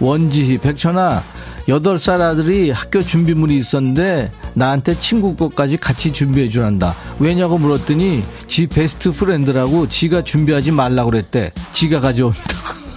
원지희 0.00 0.58
백천아 0.58 1.22
여덟 1.68 1.98
살 1.98 2.22
아들이 2.22 2.70
학교 2.70 3.00
준비물이 3.00 3.56
있었는데 3.58 4.30
나한테 4.54 4.94
친구 4.94 5.36
것까지 5.36 5.76
같이 5.76 6.14
준비해 6.14 6.48
주란다. 6.48 6.94
왜냐고 7.18 7.58
물었더니 7.58 8.22
지 8.46 8.66
best 8.66 9.12
friend라고 9.12 9.86
지가 9.86 10.24
준비하지 10.24 10.72
말라고 10.72 11.10
그랬대. 11.10 11.52
지가 11.72 12.00
가져온다. 12.00 12.40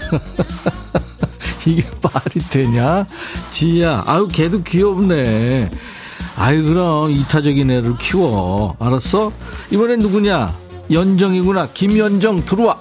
이게 1.68 1.84
말이 2.02 2.40
되냐? 2.50 3.06
지야, 3.52 4.04
아유 4.06 4.30
걔도 4.32 4.64
귀엽네. 4.64 5.70
아유 6.38 6.64
그럼 6.66 7.12
이타적인 7.12 7.70
애를 7.70 7.98
키워. 7.98 8.74
알았어? 8.80 9.32
이번엔 9.72 10.00
누구냐? 10.00 10.54
연정이구나. 10.92 11.68
김연정 11.74 12.46
들어와. 12.46 12.78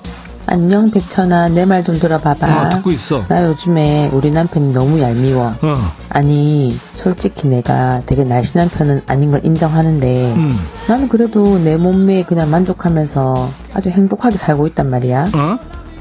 안녕 0.46 0.90
백천아 0.90 1.48
내 1.50 1.64
말 1.64 1.84
좀 1.84 1.96
들어봐봐 1.96 2.66
어, 2.66 2.68
듣고 2.70 2.90
있어 2.90 3.24
나 3.28 3.44
요즘에 3.46 4.10
우리 4.12 4.32
남편이 4.32 4.72
너무 4.72 5.00
얄미워 5.00 5.46
어. 5.62 5.74
아니 6.08 6.72
솔직히 6.94 7.46
내가 7.46 8.02
되게 8.06 8.24
날씬한 8.24 8.68
편은 8.70 9.02
아닌 9.06 9.30
걸 9.30 9.44
인정하는데 9.44 10.32
음. 10.34 10.50
나는 10.88 11.08
그래도 11.08 11.56
내 11.60 11.76
몸매에 11.76 12.24
그냥 12.24 12.50
만족하면서 12.50 13.48
아주 13.74 13.90
행복하게 13.90 14.38
살고 14.38 14.66
있단 14.68 14.90
말이야 14.90 15.26
어? 15.34 15.58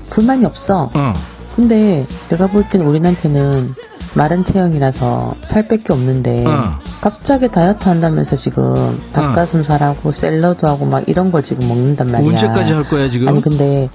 불만이 0.10 0.43
없어 0.45 0.89
어. 0.95 1.14
근데 1.56 2.08
내가 2.30 2.47
볼 2.47 2.64
땐 2.72 2.82
우리 2.82 3.00
남편은 3.00 3.76
마른 4.16 4.43
체형이라서 4.43 5.36
살 5.43 5.68
밖에 5.68 5.84
없는데 5.91 6.45
어. 6.45 6.80
갑자기 7.01 7.47
다이어트 7.47 7.88
한다면서 7.88 8.36
지금 8.36 8.99
닭가슴살하고 9.14 10.12
샐러드하고 10.12 10.86
막 10.86 11.07
이런 11.07 11.32
걸 11.32 11.43
지금 11.43 11.68
먹는단 11.68 12.12
말이야. 12.12 12.30
언제까지 12.30 12.74
할 12.74 12.84
거야 12.88 13.07
지금? 13.10 13.28
아니 13.28 13.41
근데 13.41 13.89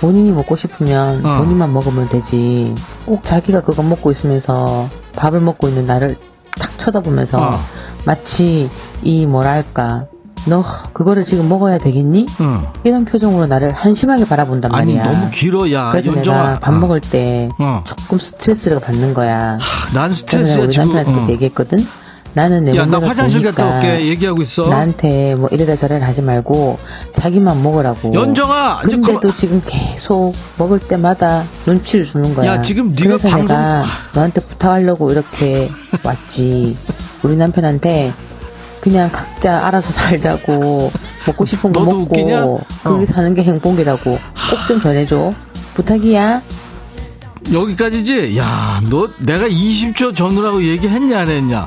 본인이 0.00 0.32
먹고 0.32 0.56
싶으면 0.56 1.24
어. 1.24 1.38
본인만 1.38 1.72
먹으면 1.72 2.08
되지. 2.08 2.74
꼭 3.06 3.22
자기가 3.24 3.62
그거 3.62 3.82
먹고 3.82 4.10
있으면서 4.10 4.88
밥을 5.16 5.40
먹고 5.40 5.68
있는 5.68 5.86
나를 5.86 6.16
탁 6.58 6.76
쳐다보면서 6.78 7.40
어. 7.40 7.50
마치 8.04 8.68
이 9.02 9.24
뭐랄까 9.26 10.06
너 10.46 10.64
그거를 10.92 11.24
지금 11.24 11.48
먹어야 11.48 11.78
되겠니? 11.78 12.26
어. 12.40 12.72
이런 12.84 13.04
표정으로 13.04 13.46
나를 13.46 13.72
한심하게 13.72 14.26
바라본단 14.26 14.70
말이야. 14.70 15.04
아니 15.04 15.12
너무 15.16 15.30
길어 15.30 15.70
야. 15.72 15.90
그래서 15.92 16.16
연정아. 16.16 16.36
내가 16.48 16.60
밥 16.60 16.74
어. 16.74 16.78
먹을 16.78 17.00
때 17.00 17.48
어. 17.58 17.82
조금 17.86 18.18
스트레스를 18.18 18.80
받는 18.80 19.14
거야. 19.14 19.58
하, 19.60 19.94
난 19.94 20.12
스트레스야 20.12 20.68
지금. 20.68 20.92
남편한테 20.94 21.32
어. 21.32 21.34
얘기했거든. 21.34 21.78
나는 22.36 22.64
내 22.64 22.76
야, 22.76 22.84
나 22.84 22.98
화장실 22.98 23.42
갔다 23.42 23.76
올게. 23.76 24.06
얘기하고 24.08 24.42
있어. 24.42 24.68
나한테 24.68 25.36
뭐 25.36 25.48
이래다 25.52 25.76
저래다 25.76 26.04
하지 26.06 26.20
말고 26.20 26.78
자기만 27.14 27.62
먹으라고. 27.62 28.12
연정아. 28.12 28.80
근데도 28.82 29.20
그만... 29.20 29.36
지금 29.38 29.62
계속 29.64 30.34
먹을 30.58 30.80
때마다 30.80 31.44
눈치를 31.64 32.10
주는 32.10 32.34
거야. 32.34 32.54
야, 32.54 32.62
지금 32.62 32.88
네가 32.88 33.18
그래서 33.18 33.28
방송 33.28 33.56
내가 33.56 33.84
너한테 34.14 34.40
부탁하려고 34.40 35.12
이렇게 35.12 35.70
왔지. 36.04 36.76
우리 37.22 37.36
남편한테 37.36 38.12
그냥 38.84 39.10
각자 39.10 39.66
알아서 39.66 39.90
살자고 39.94 40.92
먹고 41.26 41.46
싶은 41.46 41.72
거 41.72 41.80
먹고 41.80 42.02
웃기냐? 42.02 42.40
거기 42.82 43.04
어. 43.04 43.06
사는 43.14 43.34
게 43.34 43.42
행복이라고 43.42 44.10
꼭 44.10 44.68
좀 44.68 44.78
전해줘. 44.80 45.32
부탁이야. 45.72 46.42
여기까지지? 47.50 48.36
야, 48.36 48.82
너 48.90 49.08
내가 49.18 49.48
20초 49.48 50.14
전후라고 50.14 50.62
얘기했냐 50.64 51.20
안 51.20 51.28
했냐? 51.28 51.66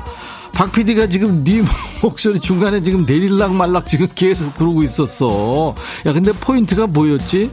박 0.53 0.71
PD가 0.71 1.07
지금 1.07 1.43
네 1.43 1.63
목소리 2.03 2.39
중간에 2.39 2.81
지금 2.83 3.03
내릴락 3.05 3.53
말락 3.55 3.87
지금 3.87 4.05
계속 4.13 4.55
그러고 4.55 4.83
있었어. 4.83 5.73
야, 6.05 6.13
근데 6.13 6.31
포인트가 6.33 6.85
뭐였지? 6.85 7.49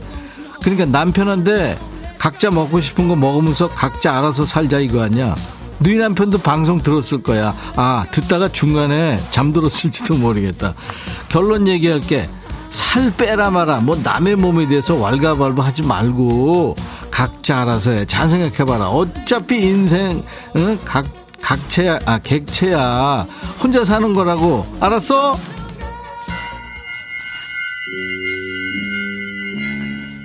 그러니까 0.63 0.85
남편한테 0.87 1.79
각자 2.19 2.51
먹고 2.51 2.83
싶은 2.83 3.09
거 3.09 3.17
먹으면서 3.17 3.69
각자 3.69 4.19
알아서 4.19 4.45
살자 4.45 4.79
이거 4.79 5.03
아니야? 5.03 5.35
너희 5.79 5.97
남편도 5.97 6.39
방송 6.39 6.81
들었을 6.81 7.23
거야. 7.23 7.55
아, 7.77 8.05
듣다가 8.11 8.49
중간에 8.49 9.17
잠들었을지도 9.31 10.17
모르겠다. 10.17 10.75
결론 11.29 11.69
얘기할게. 11.69 12.29
살 12.71 13.13
빼라 13.17 13.51
마라. 13.51 13.79
뭐 13.79 13.97
남의 14.03 14.37
몸에 14.37 14.67
대해서 14.67 14.97
왈가왈부 14.97 15.63
하지 15.63 15.83
말고 15.83 16.75
각자 17.11 17.63
알아서 17.63 17.91
해. 17.91 18.05
잘 18.05 18.29
생각해봐라. 18.29 18.89
어차피 18.89 19.61
인생, 19.61 20.25
응? 20.57 20.79
각 20.85 21.07
각체야, 21.41 21.99
아, 22.07 22.19
객체야. 22.19 23.27
혼자 23.63 23.85
사는 23.85 24.15
거라고. 24.15 24.67
알았어? 24.81 25.35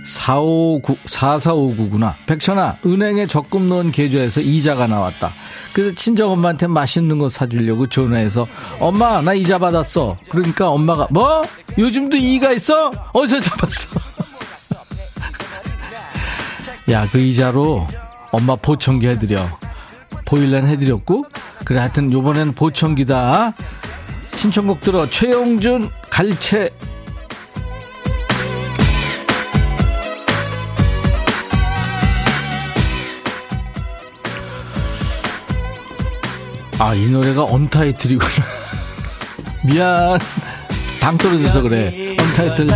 4559, 0.10 0.97
4459구나. 1.05 2.16
백천아, 2.26 2.78
은행에 2.86 3.28
적금 3.28 3.70
넣은 3.70 3.91
계좌에서 3.91 4.41
이자가 4.41 4.88
나왔다. 4.88 5.32
그래서 5.72 5.93
친정엄마한테 5.95 6.68
맛있는 6.68 7.20
거 7.20 7.30
사주려고 7.30 7.88
전화해서, 7.88 8.47
엄마, 8.80 9.22
나 9.22 9.34
이자 9.34 9.60
받았어. 9.60 10.18
그러니까 10.30 10.70
엄마가, 10.70 11.07
뭐? 11.12 11.43
요즘도 11.78 12.18
이가 12.18 12.51
있어? 12.53 12.89
어디서 13.14 13.39
잡았어? 13.39 13.99
야, 16.89 17.07
그 17.12 17.20
이자로 17.20 17.86
엄마 18.32 18.55
보청기 18.55 19.07
해드려. 19.07 19.47
보일러는 20.26 20.70
해드렸고 20.70 21.26
그래 21.66 21.80
하여튼 21.80 22.12
요번엔 22.12 22.53
보청기다 22.53 23.53
신청곡 24.36 24.82
들어 24.82 25.07
최용준 25.10 25.89
갈채 26.12 26.70
아 36.80 36.94
이 36.96 37.10
노래가 37.10 37.44
언타이틀이구나. 37.44 38.32
미안. 39.66 40.20
당 41.02 41.18
떨어져서 41.18 41.62
그래. 41.62 42.16
언타이틀. 42.18 42.68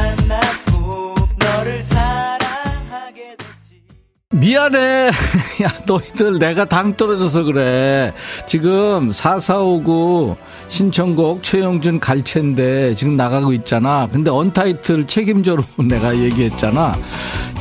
미안해. 4.32 5.12
야, 5.64 5.72
너희들 5.86 6.39
내가 6.39 6.66
당 6.66 6.93
떨어져서 6.93 7.43
그래. 7.43 8.14
지금 8.47 9.11
4459 9.11 10.36
신청곡 10.68 11.41
최영준 11.41 11.99
갈채인데 11.99 12.95
지금 12.95 13.16
나가고 13.16 13.53
있잖아. 13.53 14.07
근데 14.11 14.30
언타이틀 14.30 15.07
책임져로 15.07 15.64
내가 15.88 16.18
얘기했잖아. 16.18 16.97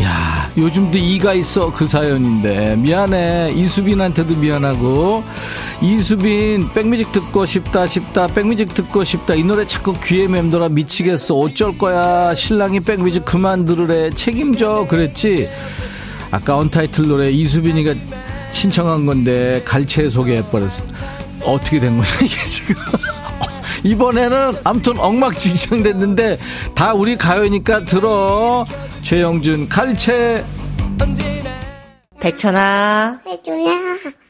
야, 0.03 0.51
요즘도 0.57 0.99
이가 0.99 1.35
있어. 1.35 1.73
그 1.73 1.87
사연인데. 1.87 2.77
미안해. 2.77 3.53
이수빈한테도 3.55 4.37
미안하고. 4.41 5.23
이수빈, 5.81 6.71
백뮤직 6.75 7.11
듣고 7.11 7.45
싶다, 7.45 7.87
싶다, 7.89 8.29
백뮤직 8.29 8.73
듣고 8.73 9.03
싶다. 9.03 9.35
이 9.35 9.43
노래 9.43 9.67
자꾸 9.67 9.93
귀에 10.05 10.29
맴돌아 10.29 10.69
미치겠어. 10.69 11.35
어쩔 11.35 11.77
거야. 11.77 12.35
신랑이 12.35 12.81
백뮤직 12.81 13.25
그만 13.25 13.65
들으래. 13.65 14.11
책임져. 14.11 14.87
그랬지. 14.89 15.49
아까 16.33 16.57
언타이틀 16.57 17.07
노래 17.07 17.31
이수빈이가 17.31 17.95
신청한 18.53 19.07
건데 19.07 19.63
갈채 19.65 20.11
소개해버렸어. 20.11 20.87
어떻게 21.45 21.79
된 21.79 21.97
거냐, 21.97 22.09
이게 22.25 22.49
지금. 22.49 22.75
이번에는 23.85 24.53
아무튼 24.65 24.99
엉망진창 24.99 25.83
됐는데 25.83 26.39
다 26.75 26.95
우리 26.95 27.17
가요니까 27.17 27.85
들어. 27.85 28.65
최영준 29.03 29.69
갈채. 29.69 30.45
백천아. 32.21 33.21
해줘야. 33.27 33.73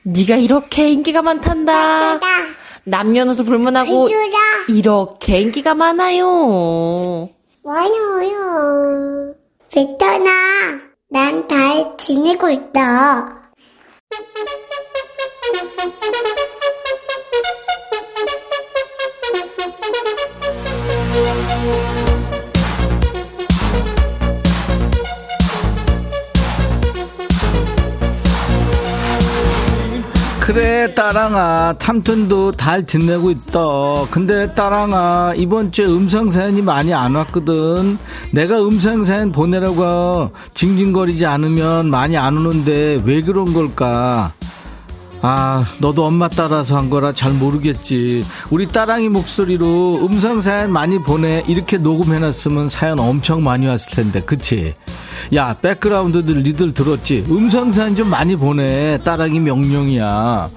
네가 0.03 0.37
이렇게 0.37 0.91
인기가 0.91 1.23
많단다. 1.23 2.19
남녀노소 2.85 3.45
불문하고 3.45 4.09
해줘라. 4.09 4.39
이렇게 4.69 5.41
인기가 5.41 5.75
많아요. 5.75 7.29
많아요. 7.63 9.35
백천아, 9.73 10.31
난 11.13 11.47
잘 11.47 11.95
지내고 11.99 12.49
있다. 12.49 13.53
그래 30.53 30.93
따랑아 30.95 31.77
탐튼도 31.79 32.53
잘 32.53 32.85
듣내고 32.85 33.31
있다 33.31 33.61
근데 34.11 34.55
따랑아 34.55 35.33
이번 35.35 35.73
주에 35.73 35.87
음성사연이 35.87 36.61
많이 36.61 36.93
안 36.93 37.15
왔거든 37.15 37.97
내가 38.33 38.61
음성사연 38.63 39.33
보내라고 39.33 40.31
징징거리지 40.53 41.25
않으면 41.25 41.89
많이 41.89 42.19
안 42.19 42.37
오는데 42.37 43.01
왜 43.03 43.23
그런 43.23 43.55
걸까 43.55 44.35
아, 45.23 45.65
너도 45.79 46.05
엄마 46.05 46.29
따라서 46.29 46.77
한 46.77 46.91
거라 46.91 47.13
잘 47.13 47.33
모르겠지. 47.33 48.25
우리 48.51 48.67
따랑이 48.67 49.09
목소리로 49.09 50.05
음성 50.05 50.41
사연 50.41 50.73
많이 50.73 50.99
보내. 50.99 51.45
이렇게 51.47 51.77
녹음해놨으면 51.77 52.69
사연 52.69 52.99
엄청 52.99 53.45
많이 53.45 53.69
왔을 53.69 53.93
텐데, 53.93 54.21
그치? 54.21 54.75
야, 55.35 55.55
백그라운드들 55.61 56.43
니들 56.43 56.75
들었지? 56.75 57.25
음성 57.31 57.73
사연 57.73 57.95
좀 57.95 58.09
많이 58.09 58.37
보내. 58.37 58.99
따랑이 59.05 59.41
명령이야. 59.41 60.51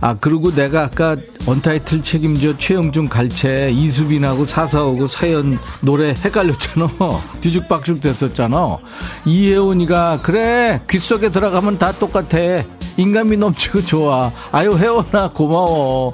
아, 0.00 0.14
그리고 0.20 0.54
내가 0.54 0.82
아까 0.82 1.16
언타이틀 1.46 2.02
책임져 2.02 2.58
최영준 2.58 3.08
갈채 3.08 3.70
이수빈하고 3.72 4.44
사사오고 4.44 5.06
사연 5.06 5.58
노래 5.80 6.10
헷갈렸잖아. 6.10 6.88
뒤죽박죽 7.40 8.00
됐었잖아. 8.00 8.78
이혜원이가 9.24 10.20
그래 10.22 10.80
귓속에 10.90 11.30
들어가면 11.30 11.78
다 11.78 11.92
똑같아. 11.92 12.62
인간미 12.96 13.36
넘치고 13.38 13.84
좋아. 13.86 14.30
아유, 14.52 14.76
혜원아, 14.76 15.30
고마워. 15.32 16.12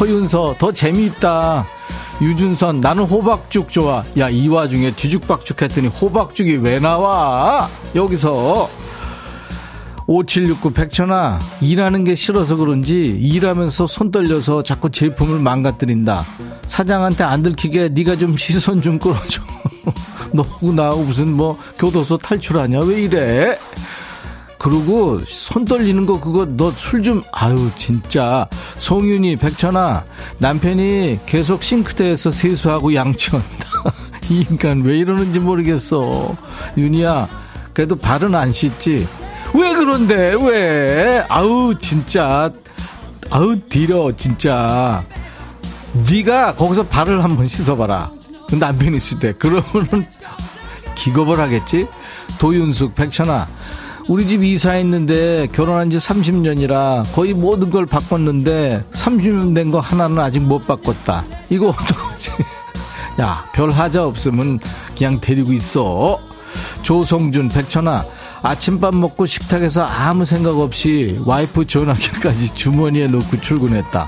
허윤서, 0.00 0.56
더 0.58 0.72
재미있다. 0.72 1.64
유준선, 2.22 2.80
나는 2.80 3.02
호박죽 3.02 3.72
좋아. 3.72 4.04
야, 4.16 4.30
이 4.30 4.46
와중에 4.46 4.92
뒤죽박죽 4.92 5.60
했더니 5.60 5.88
호박죽이 5.88 6.58
왜 6.62 6.78
나와? 6.78 7.68
여기서. 7.96 8.70
5769 10.06 10.72
백천아, 10.72 11.40
일하는 11.60 12.04
게 12.04 12.14
싫어서 12.14 12.56
그런지 12.56 13.18
일하면서 13.20 13.86
손 13.86 14.10
떨려서 14.12 14.62
자꾸 14.62 14.90
제품을 14.90 15.40
망가뜨린다. 15.40 16.24
사장한테 16.66 17.24
안 17.24 17.42
들키게 17.42 17.88
네가 17.90 18.16
좀 18.16 18.36
시선 18.36 18.80
좀 18.80 18.98
끌어줘. 18.98 19.42
너하고 20.32 20.72
나 20.72 20.90
무슨 20.90 21.32
뭐 21.32 21.58
교도소 21.78 22.18
탈출하냐? 22.18 22.80
왜 22.80 23.02
이래? 23.02 23.58
그리고 24.62 25.18
손 25.26 25.64
떨리는 25.64 26.06
거 26.06 26.20
그거 26.20 26.44
너 26.46 26.68
술 26.76 27.02
좀 27.02 27.22
아유 27.32 27.68
진짜. 27.76 28.46
송윤이 28.78 29.36
백천아 29.36 30.04
남편이 30.38 31.20
계속 31.26 31.64
싱크대에서 31.64 32.30
세수하고 32.30 32.94
양치한다. 32.94 33.66
이 34.30 34.46
인간 34.48 34.82
왜 34.82 34.98
이러는지 34.98 35.40
모르겠어. 35.40 36.36
윤이야 36.78 37.28
그래도 37.74 37.96
발은 37.96 38.34
안 38.36 38.52
씻지? 38.52 39.06
왜 39.54 39.74
그런데 39.74 40.34
왜? 40.40 41.24
아우 41.28 41.74
진짜. 41.76 42.48
아우 43.30 43.58
디려 43.68 44.12
진짜. 44.16 45.02
네가 46.08 46.54
거기서 46.54 46.84
발을 46.86 47.24
한번 47.24 47.48
씻어봐라. 47.48 48.10
남편 48.60 48.94
있을 48.94 49.18
때. 49.18 49.32
그러면은 49.32 50.06
기겁을 50.94 51.40
하겠지? 51.40 51.86
도윤숙 52.38 52.94
백천아 52.94 53.48
우리 54.08 54.26
집 54.26 54.42
이사했는데 54.42 55.48
결혼한 55.52 55.90
지 55.90 55.98
30년이라 55.98 57.12
거의 57.14 57.32
모든 57.34 57.70
걸 57.70 57.86
바꿨는데 57.86 58.84
30년 58.92 59.54
된 59.54 59.70
거 59.70 59.80
하나는 59.80 60.18
아직 60.18 60.40
못 60.40 60.66
바꿨다. 60.66 61.24
이거 61.48 61.68
어떡하지? 61.68 62.30
야, 63.22 63.38
별 63.54 63.70
하자 63.70 64.04
없으면 64.04 64.58
그냥 64.96 65.20
데리고 65.20 65.52
있어. 65.52 66.18
조성준, 66.82 67.48
백천아, 67.48 68.04
아침밥 68.42 68.94
먹고 68.96 69.24
식탁에서 69.24 69.84
아무 69.84 70.24
생각 70.24 70.58
없이 70.58 71.18
와이프 71.24 71.66
전화기까지 71.66 72.54
주머니에 72.54 73.06
넣고 73.06 73.40
출근했다. 73.40 74.06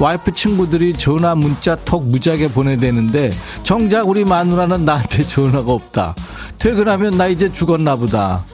와이프 0.00 0.32
친구들이 0.34 0.94
전화 0.94 1.34
문자 1.34 1.76
톡 1.76 2.06
무지하게 2.06 2.48
보내대는데 2.50 3.30
정작 3.62 4.08
우리 4.08 4.24
마누라는 4.24 4.84
나한테 4.84 5.22
전화가 5.22 5.72
없다. 5.72 6.14
퇴근하면 6.58 7.12
나 7.12 7.28
이제 7.28 7.50
죽었나 7.52 7.96
보다. 7.96 8.44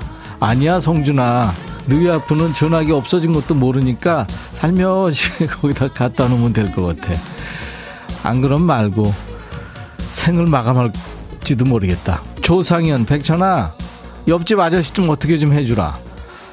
아니야 0.41 0.81
성준아. 0.81 1.53
너희 1.87 2.09
아프는 2.09 2.55
전화기 2.55 2.93
없어진 2.93 3.33
것도 3.33 3.55
모르니까 3.55 4.27
살며시 4.53 5.47
거기다 5.61 5.89
갖다 5.89 6.29
놓으면 6.29 6.53
될 6.53 6.73
것 6.73 6.85
같아. 7.01 7.15
안 8.23 8.41
그럼 8.41 8.63
말고 8.63 9.13
생을 10.11 10.47
마감할지도 10.47 11.65
모르겠다. 11.67 12.23
조상현 12.41 13.05
백천아 13.07 13.75
옆집 14.29 14.59
아저씨 14.59 14.93
좀 14.93 15.09
어떻게 15.11 15.37
좀 15.39 15.53
해주라 15.53 15.97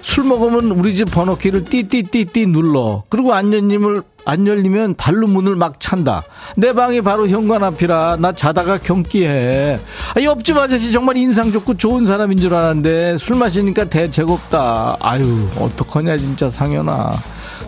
술 0.01 0.23
먹으면 0.25 0.71
우리 0.71 0.95
집 0.95 1.11
번호키를 1.11 1.65
띠띠띠띠 1.65 2.47
눌러. 2.47 3.03
그리고 3.09 3.33
안 3.33 3.53
열림을 3.53 4.03
안 4.25 4.45
열리면 4.47 4.95
발로 4.95 5.27
문을 5.27 5.55
막 5.55 5.79
찬다. 5.79 6.23
내 6.57 6.73
방이 6.73 7.01
바로 7.01 7.27
현관 7.27 7.63
앞이라 7.63 8.17
나 8.19 8.31
자다가 8.31 8.77
경기해. 8.79 9.79
아, 10.15 10.21
옆집 10.21 10.57
아저씨 10.57 10.91
정말 10.91 11.17
인상 11.17 11.51
좋고 11.51 11.77
좋은 11.77 12.05
사람인 12.05 12.37
줄 12.37 12.53
알았는데 12.53 13.17
술 13.17 13.37
마시니까 13.37 13.85
대책 13.85 14.29
없다. 14.29 14.97
아유 14.99 15.47
어떡하냐 15.57 16.17
진짜 16.17 16.49
상현아. 16.49 17.11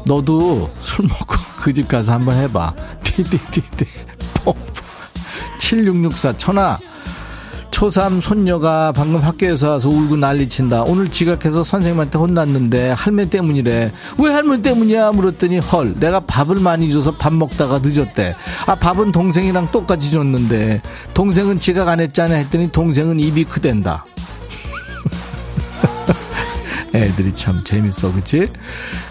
너도 0.06 0.70
술 0.80 1.06
먹고 1.06 1.36
그 1.64 1.72
집 1.74 1.88
가서 1.88 2.14
한번 2.14 2.36
해봐. 2.36 2.74
띠띠띠띠. 3.04 3.86
7664 5.60 6.38
천하. 6.38 6.78
초3 7.74 8.22
손녀가 8.22 8.92
방금 8.92 9.20
학교에서 9.20 9.72
와서 9.72 9.90
울고 9.90 10.16
난리 10.18 10.48
친다. 10.48 10.84
오늘 10.84 11.10
지각해서 11.10 11.64
선생님한테 11.64 12.20
혼났는데 12.20 12.92
할머니 12.92 13.30
때문이래. 13.30 13.92
왜 14.20 14.32
할머니 14.32 14.62
때문이야? 14.62 15.12
물었더니 15.12 15.58
헐 15.60 15.96
내가 16.00 16.20
밥을 16.20 16.58
많이 16.58 16.94
줘서 16.94 17.12
밥 17.12 17.34
먹다가 17.34 17.80
늦었대. 17.84 18.36
아 18.68 18.76
밥은 18.76 19.12
동생이랑 19.12 19.70
똑같이 19.72 20.12
줬는데 20.12 20.82
동생은 21.16 21.60
지각 21.60 21.88
안 21.88 22.00
했잖아 22.00 22.36
했더니 22.36 22.72
동생은 22.72 23.20
입이 23.20 23.46
크댄다. 23.46 24.06
애들이 26.94 27.34
참 27.36 27.64
재밌어 27.64 28.14
그치? 28.14 28.50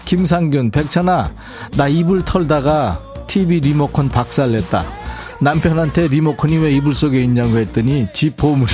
김상균 0.05 0.71
백천아 0.71 1.33
나 1.75 1.87
입을 1.89 2.23
털다가 2.23 3.01
TV 3.27 3.59
리모컨 3.59 4.07
박살냈다. 4.07 5.02
남편한테 5.43 6.07
리모컨이 6.07 6.57
왜 6.57 6.71
이불 6.71 6.95
속에 6.95 7.21
있냐고 7.21 7.57
했더니 7.57 8.07
집 8.13 8.37
보물에 8.37 8.67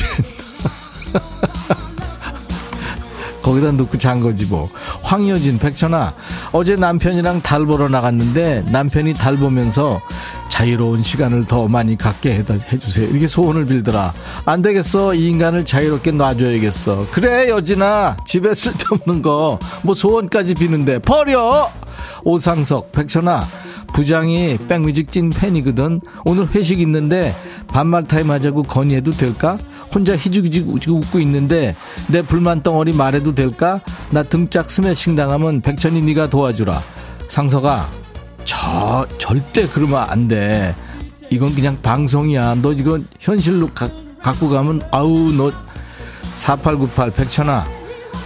거기다 3.41 3.71
넣고 3.71 3.97
잔 3.97 4.19
거지 4.19 4.45
뭐. 4.45 4.69
황여진, 5.01 5.57
백천아, 5.57 6.13
어제 6.51 6.75
남편이랑 6.75 7.41
달 7.41 7.65
보러 7.65 7.89
나갔는데 7.89 8.65
남편이 8.71 9.15
달 9.15 9.37
보면서 9.37 9.97
자유로운 10.49 11.01
시간을 11.01 11.45
더 11.45 11.67
많이 11.67 11.97
갖게 11.97 12.43
해주세요. 12.71 13.09
이렇게 13.09 13.27
소원을 13.27 13.65
빌더라. 13.65 14.13
안 14.45 14.61
되겠어. 14.61 15.15
이 15.15 15.27
인간을 15.29 15.65
자유롭게 15.65 16.11
놔줘야겠어. 16.11 17.07
그래, 17.11 17.49
여진아. 17.49 18.17
집에 18.25 18.53
쓸데없는 18.53 19.21
거, 19.21 19.57
뭐 19.81 19.95
소원까지 19.95 20.55
비는데, 20.55 20.99
버려! 20.99 21.71
오상석, 22.23 22.91
백천아, 22.91 23.41
부장이 23.99 24.57
백뮤직 24.69 25.11
찐 25.11 25.29
팬이거든. 25.29 25.99
오늘 26.23 26.47
회식 26.55 26.79
있는데 26.79 27.35
반말 27.67 28.05
타임 28.05 28.31
하자고 28.31 28.63
건의해도 28.63 29.11
될까? 29.11 29.57
혼자 29.93 30.15
희죽희죽 30.15 30.87
웃고 30.87 31.19
있는데 31.19 31.75
내 32.07 32.21
불만 32.21 32.63
덩어리 32.63 32.93
말해도 32.93 33.35
될까? 33.35 33.81
나 34.09 34.23
등짝 34.23 34.71
스매싱 34.71 35.17
당하면 35.17 35.59
백천이 35.59 36.01
네가 36.01 36.29
도와주라. 36.29 36.81
상석아 37.27 37.89
저 38.45 39.05
절대 39.17 39.67
그러면 39.67 40.05
안 40.07 40.29
돼. 40.29 40.73
이건 41.29 41.53
그냥 41.53 41.77
방송이야. 41.81 42.55
너 42.61 42.71
이거 42.71 43.01
현실로 43.19 43.67
가, 43.67 43.89
갖고 44.21 44.47
가면 44.47 44.81
아우 44.91 45.29
너 45.33 45.51
4898 46.35 47.11
백천아 47.11 47.65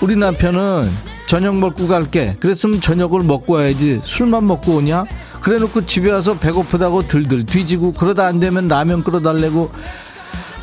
우리 0.01 0.15
남편은 0.17 0.83
저녁 1.25 1.55
먹고 1.55 1.87
갈게. 1.87 2.35
그랬으면 2.39 2.79
저녁을 2.79 3.23
먹고 3.23 3.53
와야지. 3.53 4.01
술만 4.03 4.45
먹고 4.45 4.75
오냐? 4.75 5.05
그래 5.43 5.57
놓고 5.57 5.85
집에 5.85 6.09
와서 6.09 6.33
배고프다고 6.35 7.07
들들 7.07 7.45
뒤지고 7.45 7.91
그러다 7.93 8.25
안 8.25 8.39
되면 8.39 8.67
라면 8.67 9.03
끓여달래고 9.03 9.71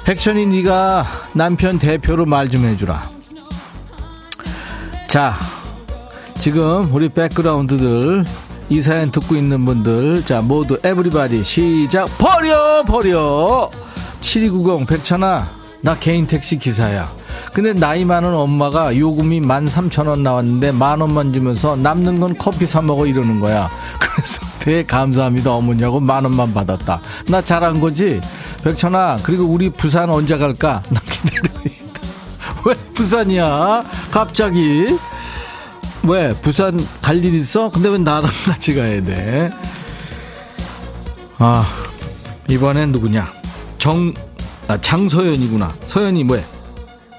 백천이 0.04 0.46
네가 0.46 1.04
남편 1.34 1.78
대표로 1.78 2.24
말 2.24 2.48
좀 2.48 2.64
해주라. 2.64 3.10
자, 5.06 5.34
지금 6.34 6.92
우리 6.94 7.08
백그라운드들 7.10 8.24
이 8.70 8.80
사연 8.80 9.10
듣고 9.10 9.34
있는 9.34 9.64
분들 9.64 10.24
자 10.24 10.40
모두 10.40 10.78
에브리바디 10.82 11.44
시작! 11.44 12.06
버려 12.18 12.82
버려! 12.84 13.70
7290 14.20 14.86
백천아 14.88 15.48
나 15.82 15.98
개인 15.98 16.26
택시 16.26 16.56
기사야. 16.58 17.10
근데 17.52 17.74
나이 17.74 18.04
많은 18.04 18.32
엄마가 18.34 18.96
요금이 18.96 19.40
13,000원 19.42 20.20
나왔는데 20.20 20.72
만 20.72 21.00
원만 21.00 21.32
주면서 21.32 21.74
남는 21.76 22.20
건 22.20 22.38
커피 22.38 22.66
사 22.66 22.80
먹어 22.80 23.06
이러는 23.06 23.40
거야. 23.40 23.68
그래서 23.98 24.40
대 24.60 24.84
감사합니다 24.84 25.52
어머니하고 25.52 26.00
만 26.00 26.24
원만 26.24 26.52
받았다 26.52 27.00
나 27.28 27.42
잘한 27.42 27.80
거지 27.80 28.20
백천아 28.62 29.16
그리고 29.22 29.44
우리 29.44 29.70
부산 29.70 30.10
언제 30.10 30.36
갈까 30.36 30.82
나 30.90 31.00
기다리고 31.00 31.60
있다 31.66 32.00
왜 32.66 32.74
부산이야 32.94 33.82
갑자기 34.10 34.86
왜 36.04 36.32
부산 36.40 36.78
갈 37.02 37.24
일 37.24 37.34
있어? 37.34 37.70
근데 37.70 37.88
왜 37.88 37.98
나랑 37.98 38.22
같이 38.46 38.74
가야 38.74 39.02
돼? 39.02 39.50
아 41.38 41.64
이번엔 42.48 42.92
누구냐? 42.92 43.30
정 43.78 44.12
아, 44.68 44.78
장서연이구나. 44.80 45.68
서연이 45.88 46.22
뭐해? 46.24 46.44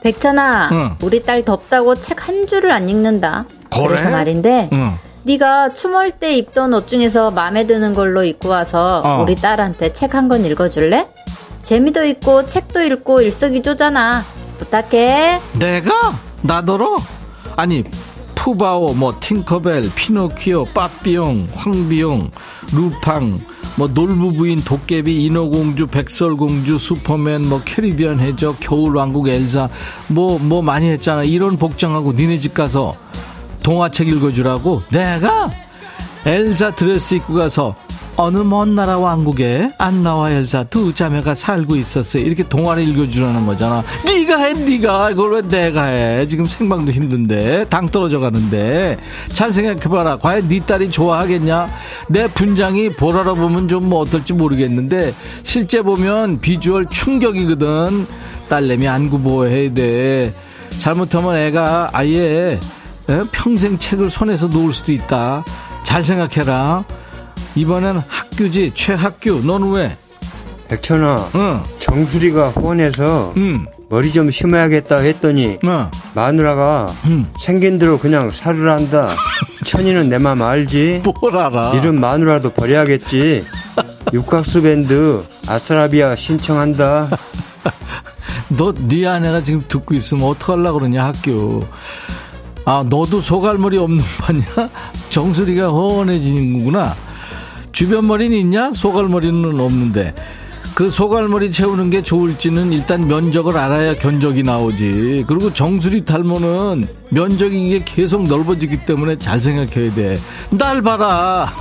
백천아, 0.03 0.69
응. 0.71 0.95
우리 1.01 1.21
딸 1.23 1.43
덥다고 1.43 1.95
책 1.95 2.27
한 2.27 2.47
줄을 2.47 2.71
안 2.71 2.87
읽는다. 2.87 3.45
그래? 3.69 3.87
그래서 3.87 4.09
말인데, 4.09 4.69
응. 4.71 4.97
네가 5.23 5.73
추멀 5.73 6.11
때 6.11 6.35
입던 6.35 6.73
옷 6.73 6.87
중에서 6.87 7.31
마음에 7.31 7.65
드는 7.67 7.93
걸로 7.93 8.23
입고 8.23 8.49
와서 8.49 9.01
어. 9.05 9.21
우리 9.21 9.35
딸한테 9.35 9.93
책 9.93 10.15
한 10.15 10.27
권 10.27 10.45
읽어줄래? 10.45 11.07
재미도 11.61 12.05
있고 12.05 12.45
책도 12.47 12.81
읽고 12.81 13.21
일석이조잖아. 13.21 14.23
부탁해. 14.59 15.39
내가 15.53 15.91
나더러? 16.41 16.97
아니 17.55 17.83
푸바오, 18.35 18.93
뭐 18.95 19.13
팅커벨, 19.19 19.91
피노키오, 19.95 20.65
빠삐용, 20.73 21.47
황비홍, 21.53 22.31
루팡, 22.73 23.37
뭐 23.77 23.87
놀부부인 23.87 24.61
도깨비, 24.61 25.23
인어공주, 25.25 25.85
백설공주, 25.87 26.79
슈퍼맨, 26.79 27.47
뭐 27.47 27.61
캐리비안 27.63 28.19
해적, 28.19 28.57
겨울왕국 28.59 29.27
엘사, 29.27 29.69
뭐뭐 30.07 30.39
뭐 30.39 30.61
많이 30.63 30.89
했잖아. 30.89 31.21
이런 31.23 31.57
복장하고 31.57 32.13
니네 32.13 32.39
집 32.39 32.55
가서 32.55 32.95
동화책 33.63 34.07
읽어주라고 34.09 34.83
내가 34.91 35.51
엘사 36.25 36.71
드레스 36.71 37.15
입고 37.15 37.33
가서 37.35 37.75
어느 38.17 38.37
먼 38.39 38.75
나라 38.75 38.99
왕국에 38.99 39.71
안나와 39.77 40.31
엘사 40.31 40.65
두 40.65 40.93
자매가 40.93 41.33
살고 41.33 41.75
있었어요. 41.77 42.23
이렇게 42.23 42.43
동화를 42.43 42.87
읽어주라는 42.89 43.45
거잖아. 43.45 43.83
네가 44.05 44.37
해, 44.37 44.53
네가 44.53 45.11
이걸 45.11 45.33
왜 45.33 45.41
내가 45.41 45.85
해? 45.85 46.27
지금 46.27 46.45
생방도 46.45 46.91
힘든데 46.91 47.65
당 47.69 47.87
떨어져 47.89 48.19
가는데 48.19 48.97
잘 49.29 49.51
생각해봐라. 49.53 50.17
과연 50.17 50.47
네 50.49 50.59
딸이 50.59 50.91
좋아하겠냐? 50.91 51.69
내 52.09 52.27
분장이 52.27 52.89
보라로 52.89 53.35
보면 53.35 53.67
좀 53.67 53.81
뭐 53.91 54.01
어떨지 54.01 54.33
모르겠는데 54.33 55.13
실제 55.43 55.81
보면 55.81 56.41
비주얼 56.41 56.85
충격이거든. 56.87 58.05
딸내미 58.49 58.87
안구 58.87 59.21
보호해야 59.21 59.73
돼. 59.73 60.33
잘못하면 60.79 61.35
애가 61.37 61.89
아예 61.93 62.59
평생 63.31 63.77
책을 63.77 64.09
손에서 64.09 64.47
놓을 64.47 64.73
수도 64.73 64.91
있다. 64.91 65.43
잘 65.83 66.03
생각해라. 66.03 66.83
이번엔 67.55 68.01
학교지 68.07 68.71
최학교 68.73 69.39
넌 69.41 69.71
왜? 69.71 69.97
백천아 70.69 71.31
응. 71.35 71.61
정수리가 71.79 72.51
훤해서 72.51 73.33
응. 73.35 73.65
머리 73.89 74.13
좀 74.13 74.31
심어야겠다 74.31 74.99
했더니 74.99 75.57
응. 75.65 75.87
마누라가 76.13 76.87
생긴 77.37 77.77
대로 77.77 77.99
그냥 77.99 78.31
살을 78.31 78.69
한다 78.69 79.09
천이는 79.65 80.07
내 80.07 80.17
맘 80.17 80.41
알지? 80.41 81.03
뭘 81.19 81.37
알아 81.37 81.73
이런 81.73 81.99
마누라도 81.99 82.51
버려야겠지 82.51 83.45
육각수 84.13 84.61
밴드 84.61 85.25
아스라비아 85.45 86.15
신청한다 86.15 87.09
너네 88.47 89.07
아내가 89.07 89.43
지금 89.43 89.61
듣고 89.67 89.93
있으면 89.93 90.25
어떡하려고 90.29 90.79
그러냐 90.79 91.03
학교 91.07 91.65
아 92.65 92.83
너도 92.87 93.21
소갈머리 93.21 93.77
없는 93.77 94.03
판이야? 94.19 94.69
정수리가 95.09 95.69
훤해지는구나 95.69 96.95
주변 97.71 98.07
머리는 98.07 98.37
있냐? 98.37 98.71
소갈머리는 98.73 99.59
없는데. 99.59 100.13
그 100.75 100.89
소갈머리 100.89 101.51
채우는 101.51 101.89
게 101.89 102.01
좋을지는 102.01 102.71
일단 102.71 103.07
면적을 103.07 103.57
알아야 103.57 103.95
견적이 103.95 104.43
나오지. 104.43 105.25
그리고 105.27 105.53
정수리 105.53 106.05
탈모는 106.05 106.87
면적이 107.09 107.67
이게 107.67 107.83
계속 107.83 108.23
넓어지기 108.23 108.85
때문에 108.85 109.17
잘 109.17 109.41
생각해야 109.41 109.93
돼. 109.93 110.17
날 110.51 110.81
봐라. 110.81 111.51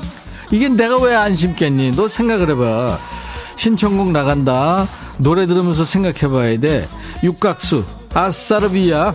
이게 0.50 0.68
내가 0.68 0.96
왜 1.02 1.14
안 1.14 1.34
심겠니? 1.34 1.92
너 1.92 2.08
생각을 2.08 2.50
해봐. 2.50 2.98
신청곡 3.56 4.10
나간다. 4.10 4.86
노래 5.18 5.46
들으면서 5.46 5.84
생각해 5.84 6.28
봐야 6.28 6.58
돼. 6.58 6.88
육각수, 7.22 7.84
아싸르비야. 8.14 9.14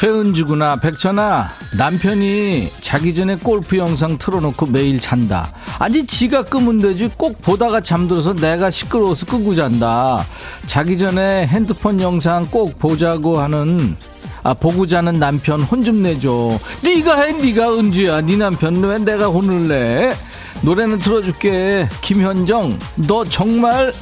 최은주구나 0.00 0.76
백천아. 0.76 1.48
남편이 1.78 2.68
자기 2.82 3.14
전에 3.14 3.36
골프 3.36 3.78
영상 3.78 4.18
틀어놓고 4.18 4.66
매일 4.66 5.00
잔다. 5.00 5.50
아니 5.78 6.06
지가 6.06 6.44
끄면 6.44 6.80
되지. 6.82 7.10
꼭 7.16 7.40
보다가 7.40 7.80
잠들어서 7.80 8.34
내가 8.34 8.70
시끄러워서 8.70 9.24
끄고 9.24 9.54
잔다. 9.54 10.22
자기 10.66 10.98
전에 10.98 11.46
핸드폰 11.46 11.98
영상 11.98 12.46
꼭 12.50 12.78
보자고 12.78 13.40
하는 13.40 13.96
아 14.42 14.52
보고 14.52 14.86
자는 14.86 15.18
남편 15.18 15.62
혼 15.62 15.82
좀 15.82 16.02
내줘. 16.02 16.58
네가 16.84 17.22
해 17.22 17.32
네가 17.32 17.78
은주야. 17.78 18.20
네 18.20 18.36
남편 18.36 18.76
왜 18.82 18.98
내가 18.98 19.28
혼을 19.28 19.66
내? 19.66 20.12
노래는 20.60 20.98
틀어줄게. 20.98 21.88
김현정 22.02 22.78
너 22.96 23.24
정말 23.24 23.94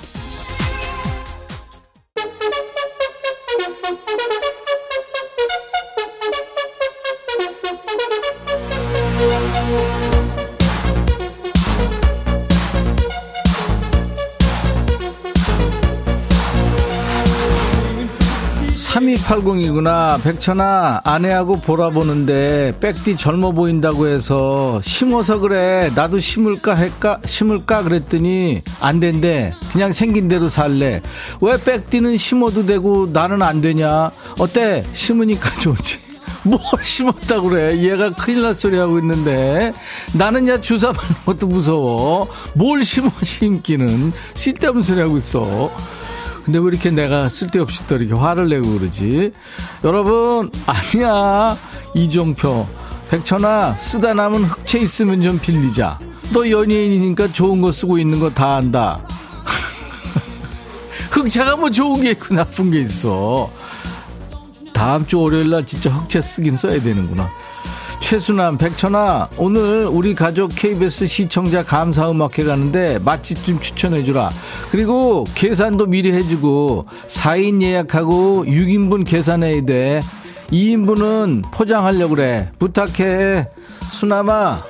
(3280이구나) 19.25 20.23
백천아 20.23 21.01
아내하고 21.05 21.61
보라 21.61 21.91
보는데 21.91 22.73
백디 22.81 23.17
젊어 23.17 23.53
보인다고 23.53 24.07
해서 24.07 24.81
심어서 24.85 25.39
그래. 25.39 25.91
나도 25.95 26.21
심을까 26.21 26.75
할까? 26.75 27.19
심을까? 27.25 27.83
그랬더니 27.83 28.63
안 28.81 29.01
된대. 29.01 29.55
그냥 29.73 29.93
생긴 29.93 30.29
대로 30.29 30.49
살래. 30.49 31.01
왜 31.41 31.57
백디는 31.63 32.17
심어도 32.19 32.67
되고 32.67 33.09
나는 33.13 33.43
안 33.43 33.61
되냐? 33.61 34.11
어때? 34.39 34.85
심으니까 34.93 35.51
좋지. 35.59 35.99
뭘 36.43 36.61
심었다 36.83 37.41
그래? 37.41 37.79
얘가 37.79 38.11
큰일 38.11 38.43
날 38.43 38.55
소리 38.55 38.77
하고 38.77 38.99
있는데. 38.99 39.73
나는 40.13 40.47
야 40.49 40.61
주사 40.61 40.89
맞는 40.89 41.03
것도 41.25 41.47
무서워. 41.47 42.29
뭘 42.55 42.85
심어 42.85 43.11
심기는. 43.23 44.13
쓸데없는 44.35 44.83
소리 44.83 45.01
하고 45.01 45.17
있어 45.17 45.71
근데 46.45 46.59
왜 46.59 46.67
이렇게 46.67 46.91
내가 46.91 47.29
쓸데없이 47.29 47.87
또 47.87 47.97
이렇게 47.97 48.13
화를 48.15 48.49
내고 48.49 48.79
그러지? 48.79 49.33
여러분 49.83 50.51
아니야. 50.67 51.57
이종표 51.95 52.67
백천아 53.11 53.75
쓰다 53.75 54.15
남은 54.15 54.45
흑채 54.45 54.81
있으면 54.81 55.23
좀 55.23 55.39
빌리자. 55.39 55.99
너 56.33 56.49
연예인이니까 56.51 57.29
좋은 57.33 57.61
거 57.61 57.71
쓰고 57.71 57.99
있는 57.99 58.19
거 58.21 58.31
다 58.31 58.57
안다. 58.57 59.01
흑채가 61.13 61.57
뭐 61.57 61.71
좋은 61.71 62.03
게 62.03 62.11
있고 62.13 62.35
나쁜 62.35 62.71
게 62.71 62.81
있어. 62.81 63.51
다음 64.73 65.07
주 65.07 65.21
월요일 65.21 65.51
날 65.51 65.65
진짜 65.65 65.91
흑채 65.91 66.21
쓰긴 66.21 66.57
써야 66.57 66.81
되는구나. 66.83 67.27
최순남, 68.05 68.59
백천아, 68.59 69.31
오늘 69.39 69.87
우리 69.87 70.15
가족 70.15 70.51
KBS 70.55 71.07
시청자 71.07 71.65
감사 71.65 72.11
음악회 72.11 72.45
가는데 72.45 72.99
맛집 72.99 73.43
좀 73.47 73.59
추천해주라. 73.59 74.31
그리고 74.71 75.25
계산도 75.35 75.87
미리 75.87 76.13
해주고 76.13 76.87
4인 77.09 77.63
예약하고 77.63 78.45
6인분 78.45 79.07
계산해야 79.07 79.65
돼. 79.65 80.01
2인분은 80.53 81.51
포장하려고 81.51 82.15
그래. 82.15 82.53
부탁해. 82.59 83.49
수남아, 83.91 84.63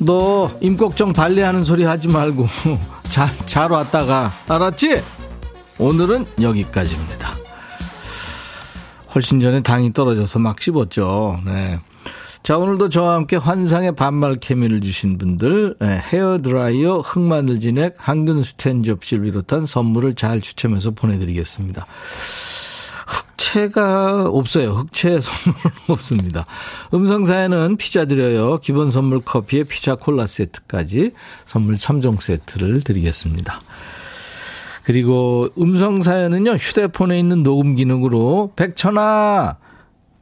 너 0.00 0.50
임꺽정 0.60 1.14
발레하는 1.14 1.64
소리 1.64 1.84
하지 1.84 2.08
말고 2.08 2.46
잘, 3.04 3.30
잘 3.46 3.72
왔다가. 3.72 4.30
알았지? 4.46 5.00
오늘은 5.78 6.26
여기까지입니다. 6.38 7.30
훨씬 9.14 9.40
전에 9.40 9.62
당이 9.62 9.94
떨어져서 9.94 10.38
막 10.38 10.60
씹었죠. 10.60 11.40
네. 11.46 11.78
자, 12.42 12.58
오늘도 12.58 12.88
저와 12.88 13.14
함께 13.14 13.36
환상의 13.36 13.94
반말 13.94 14.34
케미를 14.34 14.80
주신 14.80 15.16
분들, 15.16 15.76
네, 15.78 16.02
헤어 16.12 16.42
드라이어, 16.42 16.98
흑마늘 16.98 17.60
진액, 17.60 17.94
항균 17.98 18.42
스텐 18.42 18.82
접시를 18.82 19.22
비롯한 19.24 19.64
선물을 19.64 20.14
잘 20.14 20.40
추첨해서 20.40 20.90
보내드리겠습니다. 20.90 21.86
흑채가 23.06 24.26
없어요. 24.26 24.70
흑채 24.72 25.20
선물은 25.22 25.70
없습니다. 25.86 26.44
음성사에는 26.92 27.76
피자 27.76 28.06
드려요. 28.06 28.58
기본 28.58 28.90
선물 28.90 29.20
커피에 29.20 29.62
피자 29.62 29.94
콜라 29.94 30.26
세트까지 30.26 31.12
선물 31.44 31.76
3종 31.76 32.20
세트를 32.20 32.82
드리겠습니다. 32.82 33.60
그리고 34.82 35.46
음성사연은요, 35.56 36.54
휴대폰에 36.54 37.20
있는 37.20 37.44
녹음 37.44 37.76
기능으로 37.76 38.52
백천아, 38.56 39.58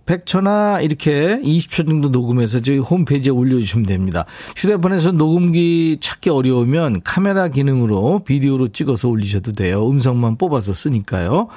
백천아 0.07 0.81
이렇게 0.81 1.41
20초 1.43 1.87
정도 1.87 2.09
녹음해서 2.09 2.61
저희 2.61 2.79
홈페이지에 2.79 3.33
올려주시면 3.33 3.87
됩니다. 3.87 4.25
휴대폰에서 4.57 5.13
녹음기 5.13 5.99
찾기 6.01 6.31
어려우면 6.31 7.03
카메라 7.03 7.49
기능으로 7.49 8.23
비디오로 8.25 8.69
찍어서 8.69 9.09
올리셔도 9.09 9.53
돼요. 9.53 9.89
음성만 9.89 10.37
뽑아서 10.37 10.73
쓰니까요. 10.73 11.49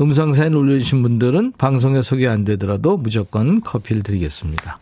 음성 0.00 0.32
사연 0.32 0.54
올려주신 0.54 1.02
분들은 1.02 1.52
방송에 1.58 2.02
소개 2.02 2.26
안 2.26 2.44
되더라도 2.44 2.96
무조건 2.96 3.60
커피를 3.60 4.02
드리겠습니다. 4.02 4.78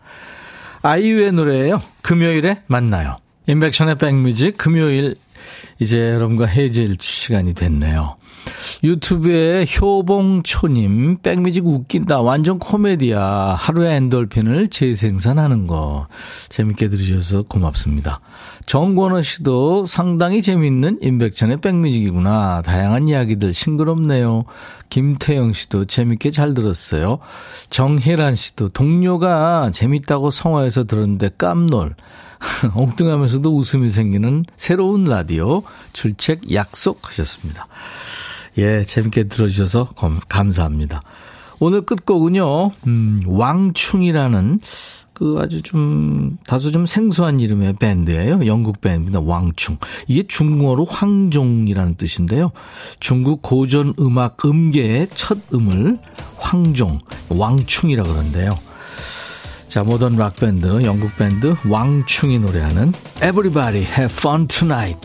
아이유의 0.81 1.31
노래예요. 1.33 1.81
금요일에 2.01 2.61
만나요. 2.67 3.17
인백션의 3.47 3.97
백뮤직 3.97 4.57
금요일 4.57 5.15
이제 5.79 5.97
여러분과 5.99 6.45
헤어질 6.45 6.97
시간이 6.99 7.53
됐네요. 7.53 8.16
유튜브에 8.83 9.65
효봉초님, 9.65 11.17
백뮤직 11.23 11.65
웃긴다. 11.65 12.21
완전 12.21 12.59
코미디야. 12.59 13.55
하루의 13.57 13.95
엔돌핀을 13.95 14.67
재생산하는 14.67 15.67
거. 15.67 16.07
재밌게 16.49 16.89
들으셔서 16.89 17.43
고맙습니다. 17.43 18.19
정권호 18.65 19.21
씨도 19.21 19.85
상당히 19.85 20.41
재밌는 20.41 20.99
임백천의 21.01 21.61
백뮤직이구나. 21.61 22.61
다양한 22.63 23.07
이야기들 23.07 23.53
싱그럽네요. 23.53 24.43
김태영 24.89 25.53
씨도 25.53 25.85
재밌게 25.85 26.31
잘 26.31 26.53
들었어요. 26.53 27.19
정혜란 27.69 28.35
씨도 28.35 28.69
동료가 28.69 29.71
재밌다고 29.73 30.31
성화해서 30.31 30.83
들었는데 30.83 31.31
깜놀. 31.37 31.95
엉뚱하면서도 32.75 33.55
웃음이 33.55 33.89
생기는 33.89 34.45
새로운 34.57 35.05
라디오 35.05 35.63
출첵 35.93 36.51
약속하셨습니다. 36.51 37.67
예, 38.57 38.83
재밌게 38.83 39.25
들어주셔서 39.25 39.89
감사합니다. 40.27 41.01
오늘 41.59 41.81
끝곡은요, 41.81 42.71
음, 42.87 43.19
왕충이라는 43.25 44.59
그 45.13 45.37
아주 45.39 45.63
좀 45.63 46.37
다소 46.45 46.71
좀 46.71 46.85
생소한 46.85 47.39
이름의 47.39 47.77
밴드예요. 47.79 48.45
영국 48.45 48.81
밴드입니다. 48.81 49.19
왕충. 49.19 49.77
이게 50.07 50.21
중국어로 50.27 50.85
황종이라는 50.85 51.95
뜻인데요. 51.95 52.51
중국 52.99 53.41
고전 53.41 53.95
음악 53.99 54.45
음계의 54.45 55.07
첫 55.15 55.39
음을 55.51 55.97
황종, 56.37 56.99
왕충이라 57.29 58.03
그러는데요. 58.03 58.59
자, 59.67 59.83
모던 59.83 60.17
락 60.17 60.35
밴드, 60.35 60.83
영국 60.83 61.15
밴드 61.17 61.55
왕충이 61.67 62.37
노래하는 62.39 62.93
Everybody 63.17 63.83
Have 63.83 64.15
Fun 64.15 64.47
Tonight. 64.47 64.99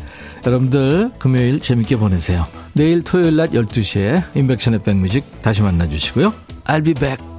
여러분들 0.44 1.12
금요일 1.18 1.60
재밌게 1.60 1.96
보내세요. 1.96 2.46
내일 2.72 3.02
토요일 3.02 3.36
낮 3.36 3.50
12시에 3.50 4.22
인백션의 4.34 4.82
백뮤직 4.82 5.24
다시 5.42 5.62
만나주시고요. 5.62 6.32
I'll 6.64 6.84
be 6.84 6.94
back. 6.94 7.31